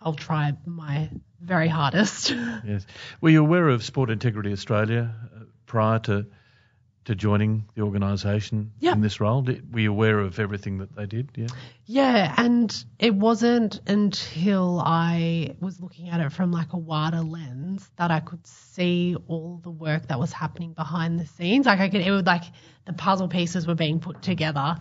I'll 0.00 0.14
try 0.14 0.52
my 0.64 1.10
very 1.40 1.68
hardest. 1.68 2.30
Yes. 2.64 2.86
Were 3.20 3.30
you 3.30 3.40
aware 3.40 3.68
of 3.68 3.82
Sport 3.82 4.10
Integrity 4.10 4.52
Australia 4.52 5.14
uh, 5.34 5.44
prior 5.66 5.98
to 6.00 6.26
to 7.06 7.14
joining 7.14 7.64
the 7.74 7.82
organisation 7.82 8.72
Yeah. 8.78 8.92
in 8.92 9.00
this 9.00 9.20
role? 9.20 9.42
Did, 9.42 9.72
were 9.72 9.80
you 9.80 9.90
aware 9.90 10.18
of 10.18 10.38
everything 10.38 10.78
that 10.78 10.94
they 10.94 11.06
did? 11.06 11.30
Yeah. 11.34 11.46
Yeah, 11.86 12.34
and 12.36 12.84
it 12.98 13.14
wasn't 13.14 13.80
until 13.88 14.80
I 14.84 15.56
was 15.60 15.80
looking 15.80 16.08
at 16.10 16.20
it 16.20 16.30
from 16.32 16.52
like 16.52 16.72
a 16.72 16.78
wider 16.78 17.22
lens 17.22 17.88
that 17.96 18.10
I 18.10 18.20
could 18.20 18.46
see 18.46 19.16
all 19.28 19.60
the 19.62 19.70
work 19.70 20.08
that 20.08 20.18
was 20.20 20.32
happening 20.32 20.72
behind 20.74 21.18
the 21.18 21.26
scenes. 21.26 21.66
Like 21.66 21.80
I 21.80 21.88
could, 21.88 22.00
it 22.02 22.10
would 22.10 22.26
like 22.26 22.44
the 22.84 22.92
puzzle 22.92 23.28
pieces 23.28 23.66
were 23.66 23.74
being 23.74 24.00
put 24.00 24.22
together, 24.22 24.76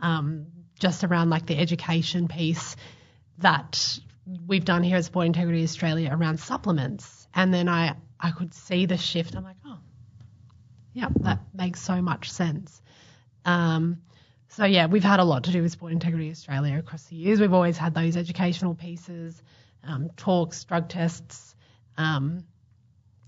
um, 0.00 0.46
just 0.78 1.04
around 1.04 1.30
like 1.30 1.46
the 1.46 1.58
education 1.58 2.28
piece 2.28 2.76
that 3.38 3.98
we've 4.46 4.64
done 4.64 4.82
here 4.82 4.98
at 4.98 5.04
Sport 5.04 5.26
Integrity 5.26 5.62
Australia 5.64 6.10
around 6.12 6.38
supplements, 6.38 7.26
and 7.34 7.52
then 7.52 7.68
I 7.68 7.96
I 8.20 8.30
could 8.30 8.54
see 8.54 8.86
the 8.86 8.96
shift. 8.96 9.34
I'm 9.34 9.42
like, 9.42 9.56
oh, 9.66 9.78
yeah, 10.92 11.08
that 11.20 11.40
makes 11.54 11.80
so 11.80 12.00
much 12.02 12.30
sense. 12.30 12.80
Um, 13.44 14.02
so 14.48 14.64
yeah, 14.64 14.86
we've 14.86 15.04
had 15.04 15.20
a 15.20 15.24
lot 15.24 15.44
to 15.44 15.50
do 15.52 15.62
with 15.62 15.72
Sport 15.72 15.92
Integrity 15.92 16.30
Australia 16.30 16.78
across 16.78 17.04
the 17.04 17.16
years. 17.16 17.40
We've 17.40 17.52
always 17.54 17.76
had 17.78 17.94
those 17.94 18.16
educational 18.16 18.74
pieces, 18.74 19.40
um, 19.84 20.10
talks, 20.16 20.64
drug 20.64 20.88
tests. 20.88 21.54
Um, 21.96 22.44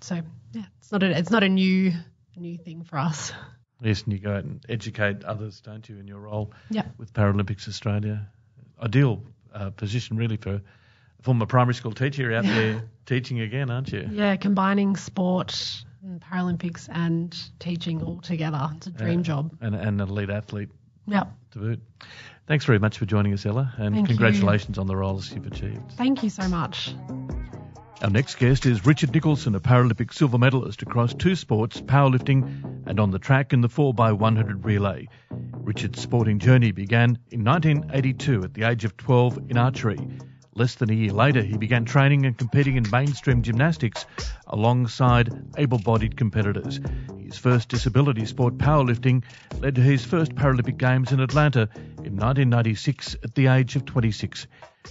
so 0.01 0.21
yeah, 0.53 0.65
it's 0.79 0.93
not 0.93 1.03
a 1.03 1.19
it's 1.19 1.31
not 1.31 1.43
a 1.43 1.49
new 1.49 1.93
new 2.37 2.59
thing 2.59 2.85
for 2.85 2.99
us. 2.99 3.33
Yes, 3.83 4.05
and 4.05 4.13
you 4.15 4.19
go 4.19 4.33
out 4.37 4.45
and 4.45 4.65
educate 4.69 5.25
others, 5.25 5.61
don't 5.61 5.87
you, 5.89 5.99
in 5.99 6.07
your 6.07 6.21
role 6.21 6.53
Yeah. 6.71 6.87
with 6.97 7.13
Paralympics 7.13 7.69
Australia? 7.69 8.29
Ideal 8.81 9.21
uh, 9.53 9.71
position, 9.71 10.17
really, 10.17 10.39
for 10.39 10.55
a 10.55 10.63
former 11.21 11.45
primary 11.45 11.75
school 11.75 11.93
teacher 11.93 12.33
out 12.33 12.45
there 12.45 12.83
teaching 13.05 13.41
again, 13.41 13.71
aren't 13.71 13.93
you? 13.93 14.09
Yeah, 14.11 14.37
combining 14.37 14.97
sport 14.97 15.85
Paralympics 16.05 16.89
and 16.93 17.35
teaching 17.59 18.03
all 18.03 18.21
together. 18.21 18.71
It's 18.77 18.87
a 18.87 18.91
uh, 18.91 18.93
dream 18.93 19.23
job. 19.23 19.57
And, 19.61 19.75
and 19.75 20.01
an 20.01 20.09
elite 20.09 20.31
athlete 20.31 20.69
Yeah. 21.07 21.25
to 21.53 21.59
boot. 21.59 21.81
Thanks 22.47 22.65
very 22.67 22.79
much 22.79 22.99
for 22.99 23.07
joining 23.07 23.33
us, 23.33 23.47
Ella, 23.47 23.73
and 23.79 23.95
Thank 23.95 24.09
you. 24.09 24.17
congratulations 24.17 24.79
on 24.79 24.87
the 24.87 24.97
roles 24.97 25.33
you've 25.33 25.47
achieved. 25.47 25.93
Thank 25.93 26.23
you 26.23 26.29
so 26.31 26.47
much. 26.49 26.95
Our 28.03 28.11
next 28.11 28.35
guest 28.35 28.67
is 28.67 28.85
Richard 28.85 29.15
Nicholson, 29.15 29.55
a 29.55 29.61
Paralympic 29.61 30.13
silver 30.13 30.37
medalist 30.37 30.83
across 30.83 31.15
two 31.15 31.35
sports, 31.37 31.81
powerlifting 31.81 32.87
and 32.87 33.01
on 33.01 33.11
the 33.11 33.19
track 33.19 33.55
in 33.55 33.63
the 33.63 33.69
4x100 33.69 34.63
relay. 34.65 35.09
Richard's 35.31 36.03
sporting 36.03 36.39
journey 36.39 36.71
began 36.73 37.19
in 37.31 37.45
1982 37.45 38.43
at 38.45 38.53
the 38.53 38.65
age 38.65 38.85
of 38.85 38.95
12 38.99 39.39
in 39.49 39.57
archery. 39.57 39.99
Less 40.57 40.77
than 40.77 40.91
a 40.91 40.95
year 40.95 41.13
later, 41.13 41.43
he 41.43 41.57
began 41.57 41.85
training 41.85 42.27
and 42.27 42.39
competing 42.39 42.77
in 42.77 42.89
mainstream 42.91 43.43
gymnastics 43.43 44.07
alongside 44.47 45.33
able 45.59 45.79
bodied 45.79 46.17
competitors. 46.17 46.81
His 47.19 47.37
first 47.37 47.69
disability 47.69 48.25
sport, 48.25 48.57
powerlifting, 48.59 49.25
led 49.59 49.75
to 49.75 49.81
his 49.81 50.05
first 50.05 50.35
Paralympic 50.37 50.79
Games 50.79 51.11
in 51.11 51.19
Atlanta 51.19 51.69
in 52.05 52.17
1996 52.17 53.17
at 53.25 53.35
the 53.35 53.49
age 53.49 53.75
of 53.75 53.85
26. 53.85 54.47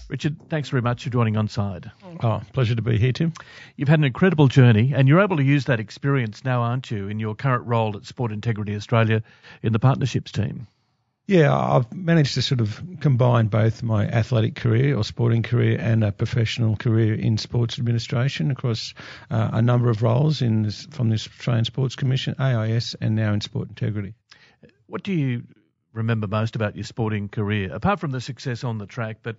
Richard, 0.09 0.35
thanks 0.49 0.69
very 0.69 0.81
much 0.81 1.03
for 1.03 1.09
joining 1.09 1.37
on 1.37 1.47
side. 1.47 1.89
Oh, 2.21 2.41
pleasure 2.51 2.75
to 2.75 2.81
be 2.81 2.97
here, 2.97 3.13
Tim. 3.13 3.31
You've 3.77 3.87
had 3.87 3.99
an 3.99 4.05
incredible 4.05 4.47
journey, 4.47 4.91
and 4.93 5.07
you're 5.07 5.21
able 5.21 5.37
to 5.37 5.43
use 5.43 5.65
that 5.65 5.79
experience 5.79 6.43
now, 6.43 6.61
aren't 6.61 6.91
you, 6.91 7.07
in 7.07 7.19
your 7.19 7.35
current 7.35 7.65
role 7.65 7.95
at 7.95 8.05
Sport 8.05 8.31
Integrity 8.31 8.75
Australia 8.75 9.21
in 9.61 9.71
the 9.71 9.79
partnerships 9.79 10.31
team? 10.31 10.67
Yeah, 11.25 11.57
I've 11.57 11.93
managed 11.93 12.33
to 12.33 12.41
sort 12.41 12.59
of 12.59 12.81
combine 12.99 13.47
both 13.47 13.81
my 13.81 14.05
athletic 14.05 14.55
career 14.55 14.97
or 14.97 15.05
sporting 15.05 15.41
career 15.41 15.77
and 15.79 16.03
a 16.03 16.11
professional 16.11 16.75
career 16.75 17.13
in 17.13 17.37
sports 17.37 17.79
administration 17.79 18.51
across 18.51 18.93
uh, 19.31 19.51
a 19.53 19.61
number 19.61 19.89
of 19.89 20.03
roles 20.03 20.41
in 20.41 20.63
this, 20.63 20.85
from 20.91 21.07
the 21.07 21.15
Australian 21.15 21.63
Sports 21.63 21.95
Commission, 21.95 22.35
AIS, 22.39 22.95
and 22.99 23.15
now 23.15 23.31
in 23.31 23.39
sport 23.39 23.69
integrity. 23.69 24.15
What 24.87 25.03
do 25.03 25.13
you 25.13 25.43
remember 25.93 26.27
most 26.27 26.57
about 26.57 26.75
your 26.75 26.83
sporting 26.83 27.29
career, 27.29 27.73
apart 27.73 28.01
from 28.01 28.11
the 28.11 28.19
success 28.19 28.65
on 28.65 28.77
the 28.77 28.85
track, 28.85 29.19
but 29.23 29.37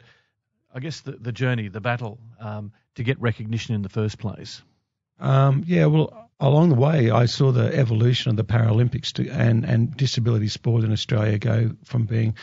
I 0.74 0.80
guess 0.80 1.02
the, 1.02 1.12
the 1.12 1.32
journey, 1.32 1.68
the 1.68 1.82
battle 1.82 2.18
um, 2.40 2.72
to 2.94 3.02
get 3.02 3.20
recognition 3.20 3.74
in 3.74 3.82
the 3.82 3.90
first 3.90 4.18
place? 4.18 4.62
Um, 5.18 5.64
yeah, 5.66 5.86
well, 5.86 6.30
along 6.40 6.70
the 6.70 6.74
way, 6.74 7.10
I 7.10 7.26
saw 7.26 7.52
the 7.52 7.74
evolution 7.74 8.30
of 8.30 8.36
the 8.36 8.44
Paralympics 8.44 9.12
to, 9.14 9.28
and, 9.28 9.64
and 9.64 9.96
disability 9.96 10.48
sport 10.48 10.84
in 10.84 10.92
Australia 10.92 11.38
go 11.38 11.70
from 11.84 12.06
being 12.06 12.36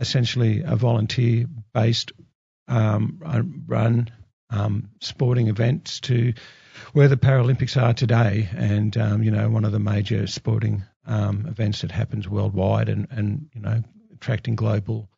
essentially 0.00 0.62
a 0.62 0.76
volunteer 0.76 1.46
based 1.72 2.12
um, 2.68 3.20
run 3.66 4.10
um, 4.50 4.90
sporting 5.00 5.48
events 5.48 6.00
to 6.00 6.32
where 6.92 7.08
the 7.08 7.16
Paralympics 7.16 7.80
are 7.80 7.94
today. 7.94 8.48
And, 8.56 8.96
um, 8.96 9.22
you 9.22 9.30
know, 9.30 9.48
one 9.48 9.64
of 9.64 9.72
the 9.72 9.78
major 9.78 10.26
sporting 10.26 10.84
um, 11.06 11.46
events 11.46 11.82
that 11.82 11.90
happens 11.90 12.28
worldwide 12.28 12.88
and, 12.88 13.08
and, 13.10 13.48
you 13.54 13.60
know, 13.60 13.82
attracting 14.14 14.56
global 14.56 15.08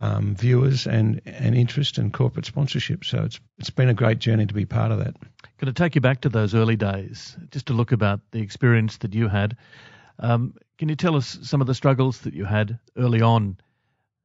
um, 0.00 0.34
viewers 0.34 0.86
and, 0.86 1.20
and 1.24 1.54
interest 1.54 1.98
and 1.98 2.12
corporate 2.12 2.46
sponsorship. 2.46 3.04
So 3.04 3.22
it's 3.22 3.40
it's 3.58 3.70
been 3.70 3.88
a 3.88 3.94
great 3.94 4.18
journey 4.18 4.46
to 4.46 4.54
be 4.54 4.66
part 4.66 4.90
of 4.90 4.98
that. 4.98 5.16
Can 5.62 5.68
I 5.68 5.72
take 5.74 5.94
you 5.94 6.00
back 6.00 6.22
to 6.22 6.28
those 6.28 6.56
early 6.56 6.74
days, 6.74 7.36
just 7.52 7.66
to 7.66 7.72
look 7.72 7.92
about 7.92 8.18
the 8.32 8.40
experience 8.40 8.96
that 8.96 9.14
you 9.14 9.28
had? 9.28 9.56
Um, 10.18 10.56
can 10.76 10.88
you 10.88 10.96
tell 10.96 11.14
us 11.14 11.38
some 11.42 11.60
of 11.60 11.68
the 11.68 11.74
struggles 11.76 12.22
that 12.22 12.34
you 12.34 12.44
had 12.44 12.80
early 12.96 13.22
on 13.22 13.58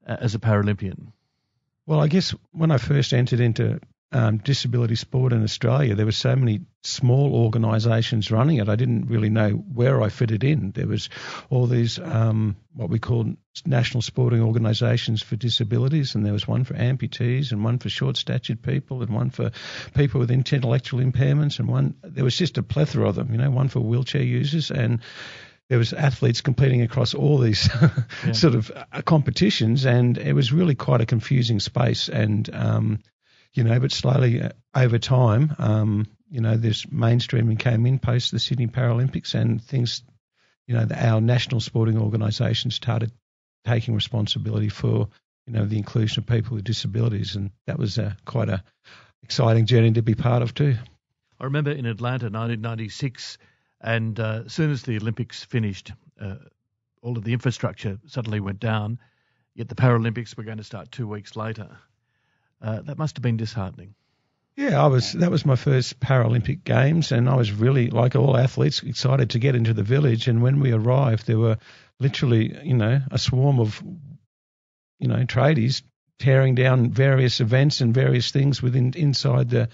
uh, 0.08 0.18
as 0.20 0.34
a 0.34 0.40
Paralympian? 0.40 1.12
Well, 1.86 2.00
I 2.00 2.08
guess 2.08 2.34
when 2.54 2.72
I 2.72 2.80
first 2.80 3.14
entered 3.14 3.40
into 3.40 3.80
um, 4.12 4.38
disability 4.38 4.96
sport 4.96 5.34
in 5.34 5.44
Australia, 5.44 5.96
there 5.96 6.06
were 6.06 6.12
so 6.14 6.36
many 6.36 6.62
small 6.84 7.36
organisations 7.36 8.32
running 8.32 8.58
it. 8.58 8.70
I 8.70 8.78
didn't 8.78 9.08
really 9.08 9.30
know 9.30 9.50
where 9.50 10.02
I 10.02 10.10
fitted 10.10 10.46
in. 10.46 10.72
There 10.72 10.88
was 10.88 11.10
all 11.50 11.68
these 11.68 12.00
um, 12.00 12.56
what 12.74 12.90
we 12.90 13.00
call 13.00 13.34
national 13.66 14.02
sporting 14.02 14.42
organisations 14.42 15.22
for 15.22 15.36
disabilities, 15.36 16.16
and 16.16 16.26
there 16.26 16.34
was 16.34 16.48
one 16.48 16.64
for 16.64 16.74
amputees, 16.76 17.52
and 17.52 17.64
one 17.64 17.80
for 17.80 17.90
short-statured 17.90 18.62
people, 18.62 19.02
and 19.02 19.14
one 19.14 19.30
for 19.30 19.52
people 19.94 20.20
with 20.20 20.32
intellectual 20.32 21.02
impairments, 21.02 21.60
and 21.60 21.68
one 21.68 21.96
there 22.02 22.24
was 22.24 22.38
just 22.38 22.58
a 22.58 22.64
plethora 22.64 23.10
of 23.10 23.16
them. 23.16 23.32
You 23.32 23.40
know, 23.40 23.52
one 23.52 23.68
for 23.68 23.82
wheelchair 23.82 24.24
users, 24.24 24.72
and 24.72 25.02
there 25.70 25.78
was 25.78 25.92
athletes 25.92 26.40
competing 26.40 26.82
across 26.82 27.14
all 27.14 27.40
these 27.40 27.70
yeah. 28.26 28.32
sort 28.32 28.56
of 28.56 28.72
uh, 28.72 29.02
competitions, 29.02 29.86
and 29.86 30.18
it 30.18 30.32
was 30.32 30.54
really 30.54 30.76
quite 30.76 31.02
a 31.02 31.06
confusing 31.06 31.60
space. 31.60 32.08
And 32.08 32.50
um, 32.54 33.00
you 33.54 33.64
know, 33.64 33.80
but 33.80 33.92
slowly 33.92 34.42
uh, 34.42 34.50
over 34.76 35.00
time, 35.00 35.56
um, 35.60 36.06
you 36.30 36.42
know, 36.42 36.58
this 36.58 36.86
mainstreaming 36.86 37.60
came 37.60 37.86
in 37.86 38.00
post 38.00 38.32
the 38.32 38.40
Sydney 38.40 38.68
Paralympics, 38.68 39.34
and 39.34 39.64
things, 39.64 40.04
you 40.68 40.76
know, 40.76 40.88
our 40.96 41.22
national 41.22 41.62
sporting 41.62 41.98
organisations 41.98 42.76
started 42.76 43.12
taking 43.66 43.96
responsibility 43.96 44.70
for, 44.70 45.10
you 45.46 45.54
know, 45.54 45.66
the 45.66 45.78
inclusion 45.78 46.24
of 46.24 46.28
people 46.28 46.56
with 46.56 46.64
disabilities, 46.64 47.36
and 47.36 47.52
that 47.66 47.80
was 47.80 47.98
a, 47.98 48.16
quite 48.26 48.50
a 48.50 48.64
exciting 49.24 49.66
journey 49.66 49.92
to 49.92 50.02
be 50.02 50.16
part 50.16 50.42
of 50.42 50.54
too. 50.54 50.76
I 51.40 51.46
remember 51.46 51.72
in 51.72 51.86
Atlanta, 51.86 52.26
1996, 52.26 53.38
and 53.82 54.20
uh, 54.20 54.44
as 54.46 54.54
soon 54.54 54.72
as 54.72 54.84
the 54.84 54.98
Olympics 54.98 55.44
finished, 55.44 55.92
uh, 56.20 56.36
all 57.02 57.18
of 57.18 57.24
the 57.24 57.34
infrastructure 57.34 58.00
suddenly 58.08 58.40
went 58.40 58.60
down. 58.60 59.00
Yet 59.54 59.70
the 59.70 59.76
Paralympics 59.76 60.36
were 60.36 60.44
going 60.44 60.58
to 60.58 60.64
start 60.64 60.92
two 60.92 61.08
weeks 61.08 61.36
later. 61.36 61.78
Uh, 62.62 62.82
that 62.82 62.98
must 62.98 63.18
have 63.18 63.24
been 63.24 63.38
disheartening. 63.38 63.94
Yeah, 64.56 64.84
I 64.84 64.88
was. 64.88 65.14
That 65.14 65.30
was 65.30 65.46
my 65.46 65.56
first 65.56 66.00
Paralympic 66.00 66.64
Games, 66.64 67.12
and 67.12 67.30
I 67.30 67.36
was 67.36 67.52
really, 67.52 67.92
like 67.92 68.16
all 68.16 68.36
athletes, 68.36 68.82
excited 68.82 69.30
to 69.32 69.40
get 69.40 69.56
into 69.56 69.74
the 69.74 69.84
village. 69.84 70.28
And 70.28 70.42
when 70.42 70.60
we 70.60 70.72
arrived, 70.72 71.28
there 71.28 71.38
were 71.38 71.58
literally, 72.00 72.58
you 72.64 72.74
know, 72.74 73.00
a 73.12 73.20
swarm 73.20 73.60
of, 73.60 73.84
you 74.98 75.08
know, 75.08 75.24
tradies 75.26 75.84
tearing 76.18 76.56
down 76.56 76.90
various 76.90 77.40
events 77.40 77.82
and 77.82 77.94
various 77.94 78.32
things 78.32 78.60
within 78.60 78.94
inside 78.96 79.50
the 79.50 79.70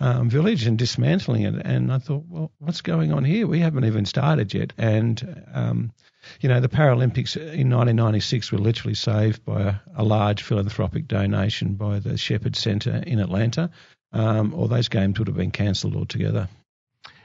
um, 0.00 0.30
village 0.30 0.66
and 0.66 0.78
dismantling 0.78 1.42
it. 1.42 1.54
And 1.64 1.92
I 1.92 1.98
thought, 1.98 2.24
well, 2.28 2.52
what's 2.58 2.80
going 2.80 3.12
on 3.12 3.24
here? 3.24 3.46
We 3.46 3.60
haven't 3.60 3.84
even 3.84 4.04
started 4.04 4.54
yet. 4.54 4.72
And 4.78 5.44
um, 5.52 5.92
you 6.40 6.48
know, 6.48 6.60
the 6.60 6.68
Paralympics 6.68 7.36
in 7.36 7.70
1996 7.70 8.52
were 8.52 8.58
literally 8.58 8.94
saved 8.94 9.44
by 9.44 9.62
a, 9.62 9.74
a 9.96 10.04
large 10.04 10.42
philanthropic 10.42 11.08
donation 11.08 11.74
by 11.74 11.98
the 12.00 12.16
Shepherd 12.16 12.56
Centre 12.56 13.02
in 13.06 13.18
Atlanta, 13.18 13.70
um, 14.12 14.54
or 14.54 14.68
those 14.68 14.88
games 14.88 15.18
would 15.18 15.28
have 15.28 15.36
been 15.36 15.50
cancelled 15.50 15.96
altogether. 15.96 16.48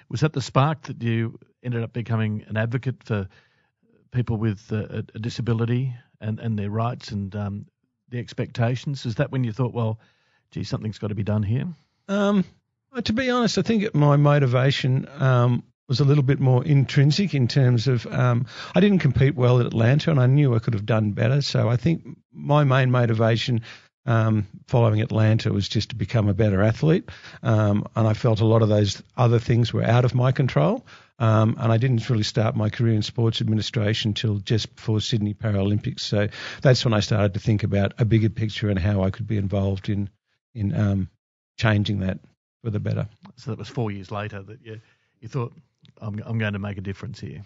Was 0.10 0.22
that 0.22 0.34
the 0.34 0.42
spark 0.42 0.84
that 0.84 1.02
you 1.02 1.40
ended 1.64 1.84
up 1.84 1.94
becoming 1.94 2.46
an 2.48 2.58
advocate 2.58 3.04
for 3.04 3.28
people 4.12 4.38
with 4.38 4.72
a, 4.72 5.06
a 5.16 5.20
disability 5.20 5.94
and, 6.22 6.40
and 6.40 6.58
their 6.58 6.70
rights 6.70 7.12
and 7.12 7.36
um, 7.36 7.66
the 8.10 8.20
expectations? 8.20 9.06
Is 9.06 9.16
that 9.16 9.32
when 9.32 9.44
you 9.44 9.52
thought, 9.52 9.74
well, 9.74 10.00
gee, 10.52 10.64
something's 10.64 11.00
got 11.00 11.08
to 11.08 11.16
be 11.16 11.24
done 11.24 11.44
here? 11.44 11.68
Um, 12.08 12.44
to 13.02 13.14
be 13.14 13.30
honest, 13.30 13.58
I 13.58 13.62
think 13.62 13.94
my 13.96 14.18
motivation 14.18 15.08
um, 15.18 15.64
was 15.88 16.00
a 16.00 16.06
little 16.06 16.24
bit 16.24 16.40
more 16.40 16.64
intrinsic 16.64 17.34
in 17.34 17.48
terms 17.48 17.88
of 17.88 18.06
um, 18.08 18.46
I 18.74 18.80
didn't 18.80 19.00
compete 19.00 19.36
well 19.36 19.60
at 19.60 19.66
Atlanta, 19.66 20.12
and 20.12 20.20
I 20.20 20.28
knew 20.28 20.56
I 20.56 20.60
could 20.60 20.74
have 20.74 20.86
done 20.86 21.12
better. 21.12 21.42
So 21.42 21.70
I 21.70 21.78
think 21.78 22.06
my 22.32 22.64
main 22.64 22.92
motivation 22.92 23.62
um, 24.06 24.48
following 24.68 25.02
Atlanta 25.02 25.52
was 25.52 25.70
just 25.70 25.90
to 25.90 25.96
become 25.96 26.28
a 26.28 26.34
better 26.34 26.62
athlete, 26.62 27.10
um, 27.42 27.86
and 27.96 28.08
I 28.08 28.14
felt 28.14 28.42
a 28.42 28.46
lot 28.46 28.62
of 28.62 28.70
those 28.70 29.02
other 29.16 29.40
things 29.40 29.74
were 29.74 29.84
out 29.84 30.06
of 30.06 30.16
my 30.16 30.32
control. 30.32 30.86
Um, 31.20 31.56
and 31.60 31.72
I 31.72 31.78
didn't 31.78 32.10
really 32.10 32.24
start 32.24 32.56
my 32.56 32.70
career 32.70 32.96
in 32.96 33.04
sports 33.04 33.40
administration 33.40 34.10
until 34.10 34.40
just 34.40 34.76
before 34.76 35.00
Sydney 35.00 35.36
Paralympics. 35.36 36.02
So 36.02 36.28
that's 36.62 36.84
when 36.84 36.94
I 36.94 37.02
started 37.02 37.36
to 37.36 37.40
think 37.40 37.64
about 37.64 37.94
a 38.00 38.04
bigger 38.04 38.30
picture 38.30 38.70
and 38.70 38.80
how 38.80 39.04
I 39.04 39.12
could 39.12 39.28
be 39.28 39.38
involved 39.38 39.90
in 39.90 40.10
in 40.56 40.76
um, 40.76 41.10
changing 41.58 42.00
that 42.00 42.20
for 42.64 42.70
the 42.70 42.80
better. 42.80 43.08
So 43.36 43.52
that 43.52 43.60
was 43.60 43.68
four 43.68 43.92
years 43.92 44.10
later 44.12 44.42
that 44.42 44.60
you 44.64 44.80
you 45.20 45.28
thought 45.28 45.54
I'm, 46.02 46.20
I'm 46.26 46.38
going 46.38 46.54
to 46.54 46.60
make 46.60 46.78
a 46.78 46.82
difference 46.82 47.20
here. 47.20 47.44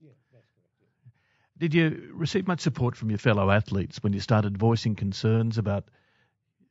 Yeah, 0.00 0.10
that's 0.32 0.46
correct. 0.56 1.16
Did 1.58 1.74
you 1.74 2.12
receive 2.14 2.46
much 2.46 2.60
support 2.60 2.96
from 2.96 3.10
your 3.10 3.18
fellow 3.18 3.50
athletes 3.50 4.02
when 4.02 4.12
you 4.12 4.20
started 4.20 4.56
voicing 4.56 4.94
concerns 4.94 5.58
about 5.58 5.84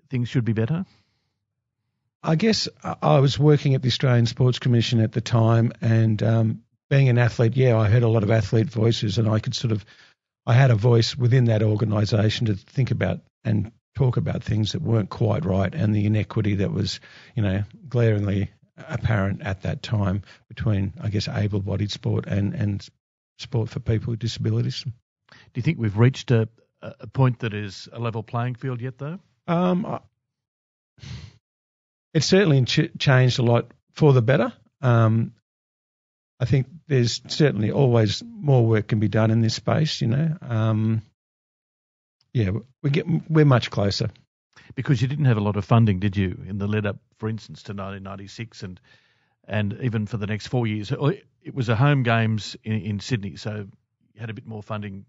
things 0.09 0.29
should 0.29 0.45
be 0.45 0.53
better? 0.53 0.85
I 2.21 2.35
guess 2.35 2.67
I 2.83 3.19
was 3.19 3.39
working 3.39 3.75
at 3.75 3.81
the 3.81 3.87
Australian 3.87 4.25
Sports 4.25 4.59
Commission 4.59 4.99
at 4.99 5.13
the 5.13 5.21
time, 5.21 5.71
and 5.79 6.21
um, 6.21 6.63
being 6.89 7.07
an 7.07 7.17
athlete, 7.17 7.55
yeah, 7.55 7.77
I 7.77 7.87
heard 7.87 8.03
a 8.03 8.09
lot 8.09 8.23
of 8.23 8.31
athlete 8.31 8.69
voices, 8.69 9.17
and 9.17 9.29
I 9.29 9.39
could 9.39 9.55
sort 9.55 9.71
of, 9.71 9.85
I 10.45 10.53
had 10.53 10.69
a 10.69 10.75
voice 10.75 11.15
within 11.15 11.45
that 11.45 11.63
organisation 11.63 12.47
to 12.47 12.55
think 12.55 12.91
about 12.91 13.21
and 13.45 13.71
talk 13.99 14.15
about 14.15 14.43
things 14.43 14.71
that 14.71 14.81
weren't 14.81 15.09
quite 15.09 15.43
right, 15.43 15.75
and 15.75 15.93
the 15.93 16.05
inequity 16.05 16.55
that 16.55 16.71
was, 16.71 17.01
you 17.35 17.43
know, 17.43 17.63
glaringly 17.89 18.49
apparent 18.77 19.41
at 19.41 19.63
that 19.63 19.83
time 19.83 20.21
between, 20.47 20.93
I 21.01 21.09
guess, 21.09 21.27
able-bodied 21.27 21.91
sport 21.91 22.25
and, 22.25 22.53
and 22.53 22.87
sport 23.39 23.67
for 23.67 23.81
people 23.81 24.11
with 24.11 24.19
disabilities. 24.19 24.85
Do 24.85 25.55
you 25.55 25.61
think 25.61 25.79
we've 25.79 25.97
reached 25.97 26.31
a, 26.31 26.47
a 26.81 27.07
point 27.07 27.39
that 27.39 27.53
is 27.53 27.89
a 27.91 27.99
level 27.99 28.23
playing 28.23 28.55
field 28.55 28.79
yet, 28.79 28.97
though? 28.97 29.19
Um, 29.47 29.99
it's 32.13 32.25
certainly 32.25 32.63
ch- 32.63 32.97
changed 32.97 33.39
a 33.39 33.43
lot 33.43 33.65
for 33.91 34.13
the 34.13 34.21
better. 34.21 34.53
Um, 34.81 35.33
I 36.39 36.45
think 36.45 36.67
there's 36.87 37.21
certainly 37.27 37.71
always 37.71 38.23
more 38.25 38.65
work 38.65 38.87
can 38.87 38.99
be 39.01 39.09
done 39.09 39.29
in 39.29 39.41
this 39.41 39.55
space. 39.55 39.99
You 39.99 40.07
know, 40.07 40.37
um, 40.41 41.01
yeah, 42.33 42.51
we 42.81 42.89
get 42.89 43.05
we're 43.29 43.45
much 43.45 43.71
closer 43.71 44.09
because 44.75 45.01
you 45.01 45.07
didn't 45.07 45.25
have 45.25 45.37
a 45.37 45.41
lot 45.41 45.55
of 45.55 45.65
funding, 45.65 45.99
did 45.99 46.15
you, 46.15 46.43
in 46.47 46.57
the 46.57 46.67
lead 46.67 46.85
up, 46.85 46.97
for 47.17 47.29
instance, 47.29 47.63
to 47.63 47.71
1996 47.71 48.63
and 48.63 48.79
and 49.47 49.77
even 49.81 50.05
for 50.05 50.17
the 50.17 50.27
next 50.27 50.47
four 50.47 50.67
years? 50.67 50.91
It 50.91 51.55
was 51.55 51.69
a 51.69 51.75
home 51.75 52.03
games 52.03 52.55
in, 52.63 52.81
in 52.81 52.99
Sydney, 52.99 53.35
so 53.35 53.67
you 54.13 54.19
had 54.19 54.29
a 54.29 54.33
bit 54.33 54.45
more 54.45 54.61
funding. 54.61 55.05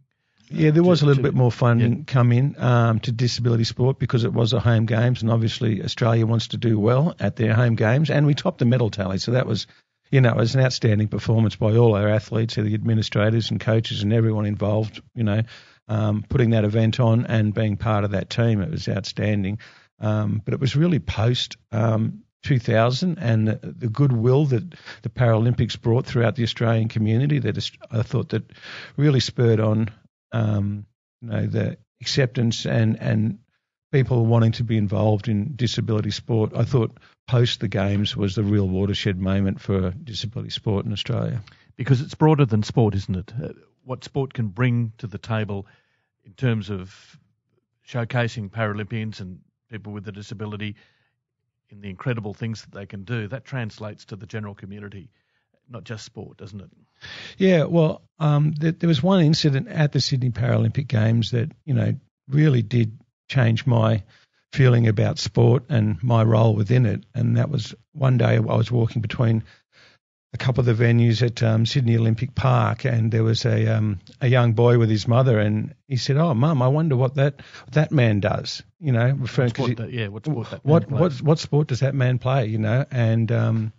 Uh, 0.51 0.57
yeah, 0.57 0.71
there 0.71 0.83
was 0.83 1.01
to, 1.01 1.05
a 1.05 1.09
little 1.09 1.23
to, 1.23 1.29
bit 1.29 1.35
more 1.35 1.53
funding 1.53 1.99
yeah. 1.99 2.05
come 2.07 2.33
in 2.33 2.55
um, 2.59 3.01
to 3.01 3.13
disability 3.13 3.65
sport 3.65 3.99
because 3.99 4.25
it 4.25 4.33
was 4.33 4.53
a 4.53 4.61
home 4.61 4.87
games, 4.87 5.23
and 5.23 5.31
obviously 5.31 5.83
Australia 5.83 6.27
wants 6.27 6.49
to 6.49 6.57
do 6.57 6.79
well 6.79 7.15
at 7.21 7.37
their 7.37 7.55
home 7.55 7.75
games, 7.75 8.11
and 8.11 8.27
we 8.27 8.35
topped 8.35 8.59
the 8.59 8.65
medal 8.65 8.91
tally, 8.91 9.19
so 9.19 9.33
that 9.33 9.47
was 9.47 9.67
you 10.11 10.21
know, 10.21 10.31
it 10.31 10.37
was 10.37 10.57
an 10.57 10.63
outstanding 10.63 11.07
performance 11.07 11.55
by 11.55 11.77
all 11.77 11.95
our 11.95 12.09
athletes, 12.09 12.57
the 12.57 12.75
administrators 12.75 13.51
and 13.53 13.61
coaches 13.61 14.03
and 14.03 14.13
everyone 14.13 14.45
involved. 14.45 15.01
You 15.15 15.23
know, 15.23 15.43
um, 15.91 16.25
putting 16.29 16.51
that 16.51 16.65
event 16.65 17.01
on 17.01 17.27
and 17.27 17.53
being 17.53 17.77
part 17.77 18.05
of 18.05 18.13
that 18.13 18.31
team. 18.31 18.63
It 18.63 18.71
was 18.71 18.89
outstanding. 18.89 19.59
Um, 19.99 20.41
but 20.43 20.55
it 20.55 20.61
was 20.61 20.77
really 20.77 21.01
post 21.01 21.57
um, 21.73 22.23
2000 22.45 23.19
and 23.19 23.49
the, 23.49 23.59
the, 23.63 23.89
goodwill 23.89 24.47
that 24.47 24.75
the 25.03 25.11
Paralympics 25.11 25.79
brought 25.79 26.07
throughout 26.07 26.37
the 26.37 26.45
Australian 26.45 26.89
community 26.89 27.41
that 27.41 27.71
I 27.91 28.03
thought 28.03 28.31
that 28.31 28.51
really 28.97 29.21
spurred 29.21 29.61
on 29.61 29.91
um, 30.33 30.87
you 31.21 31.29
know 31.29 31.47
the 31.47 31.77
acceptance 32.01 32.65
and 32.65 32.99
and 32.99 33.41
people 33.93 34.25
wanting 34.25 34.53
to 34.53 34.65
be 34.65 34.79
involved 34.79 35.29
in 35.29 35.55
disability 35.57 36.13
sport. 36.13 36.53
I 36.57 36.65
thought 36.65 36.97
post 37.29 37.61
the 37.61 37.69
games 37.69 38.17
was 38.17 38.37
the 38.37 38.45
real 38.45 38.69
watershed 38.69 39.19
moment 39.19 39.61
for 39.61 39.91
disability 39.91 40.51
sport 40.51 40.87
in 40.87 40.93
Australia. 40.93 41.43
Because 41.77 42.01
it's 42.01 42.15
broader 42.15 42.47
than 42.47 42.63
sport, 42.63 42.95
isn't 42.95 43.17
it? 43.17 43.33
What 43.91 44.05
sport 44.05 44.35
can 44.35 44.47
bring 44.47 44.93
to 44.99 45.09
the 45.09 45.19
table 45.19 45.67
in 46.25 46.35
terms 46.35 46.71
of 46.71 47.19
showcasing 47.85 48.49
Paralympians 48.49 49.19
and 49.19 49.41
people 49.69 49.93
with 49.93 50.07
a 50.07 50.13
disability 50.13 50.77
in 51.71 51.81
the 51.81 51.91
incredible 51.91 52.33
things 52.33 52.63
that 52.63 52.71
they 52.71 52.87
can 52.87 53.03
do, 53.03 53.27
that 53.27 53.45
translates 53.45 54.05
to 54.05 54.15
the 54.15 54.27
general 54.27 54.55
community, 54.55 55.11
not 55.69 55.83
just 55.83 56.05
sport, 56.05 56.37
doesn't 56.37 56.61
it? 56.61 56.71
Yeah, 57.37 57.65
well, 57.65 58.03
um, 58.21 58.53
there, 58.53 58.71
there 58.71 58.87
was 58.87 59.03
one 59.03 59.25
incident 59.25 59.67
at 59.67 59.91
the 59.91 60.01
Sydney 60.01 60.31
Paralympic 60.31 60.87
Games 60.87 61.33
that, 61.33 61.51
you 61.65 61.75
know, 61.75 61.93
really 62.29 62.63
did 62.63 62.97
change 63.29 63.67
my 63.67 64.05
feeling 64.53 64.87
about 64.87 65.19
sport 65.19 65.65
and 65.69 66.01
my 66.01 66.23
role 66.23 66.55
within 66.55 66.87
it. 66.87 67.07
And 67.13 67.39
that 67.39 67.51
was 67.51 67.75
one 67.93 68.19
day 68.19 68.37
I 68.37 68.39
was 68.39 68.71
walking 68.71 69.03
between 69.03 69.43
a 70.33 70.39
couple 70.39 70.61
of 70.61 70.67
the 70.67 70.85
venues 70.85 71.23
at 71.23 71.43
um, 71.43 71.67
Sydney 71.67 71.97
Olympic 71.97 72.35
Park, 72.35 72.85
and 72.85 73.11
there 73.11 73.25
was 73.25 73.45
a 73.45 73.67
um, 73.67 73.99
a 74.21 74.29
young 74.29 74.53
boy 74.53 74.79
with 74.79 74.89
his 74.89 75.09
mother, 75.09 75.41
and 75.41 75.75
he 75.89 75.97
said, 75.97 76.17
"Oh, 76.17 76.35
mum, 76.35 76.63
I 76.63 76.69
wonder 76.69 76.97
what 76.97 77.17
that 77.17 77.41
that 77.73 77.91
man 77.91 78.21
does." 78.21 78.63
You 78.79 78.93
know, 78.93 79.11
referring 79.11 79.51
to 79.53 79.89
yeah, 79.91 80.09
what 80.09 80.25
sport 80.27 80.51
that 80.51 80.65
what 80.65 80.91
what 80.91 81.13
what 81.21 81.39
sport 81.39 81.69
does 81.69 81.81
that 81.81 81.95
man 81.95 82.19
play? 82.19 82.47
You 82.47 82.59
know, 82.59 82.85
and 82.91 83.31
um, 83.33 83.73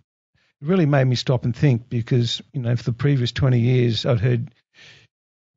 it 0.60 0.66
really 0.66 0.86
made 0.86 1.04
me 1.04 1.16
stop 1.16 1.44
and 1.44 1.56
think 1.56 1.88
because 1.88 2.42
you 2.52 2.60
know 2.60 2.76
for 2.76 2.84
the 2.84 2.92
previous 2.92 3.32
twenty 3.32 3.60
years 3.60 4.04
I'd 4.04 4.20
heard 4.20 4.52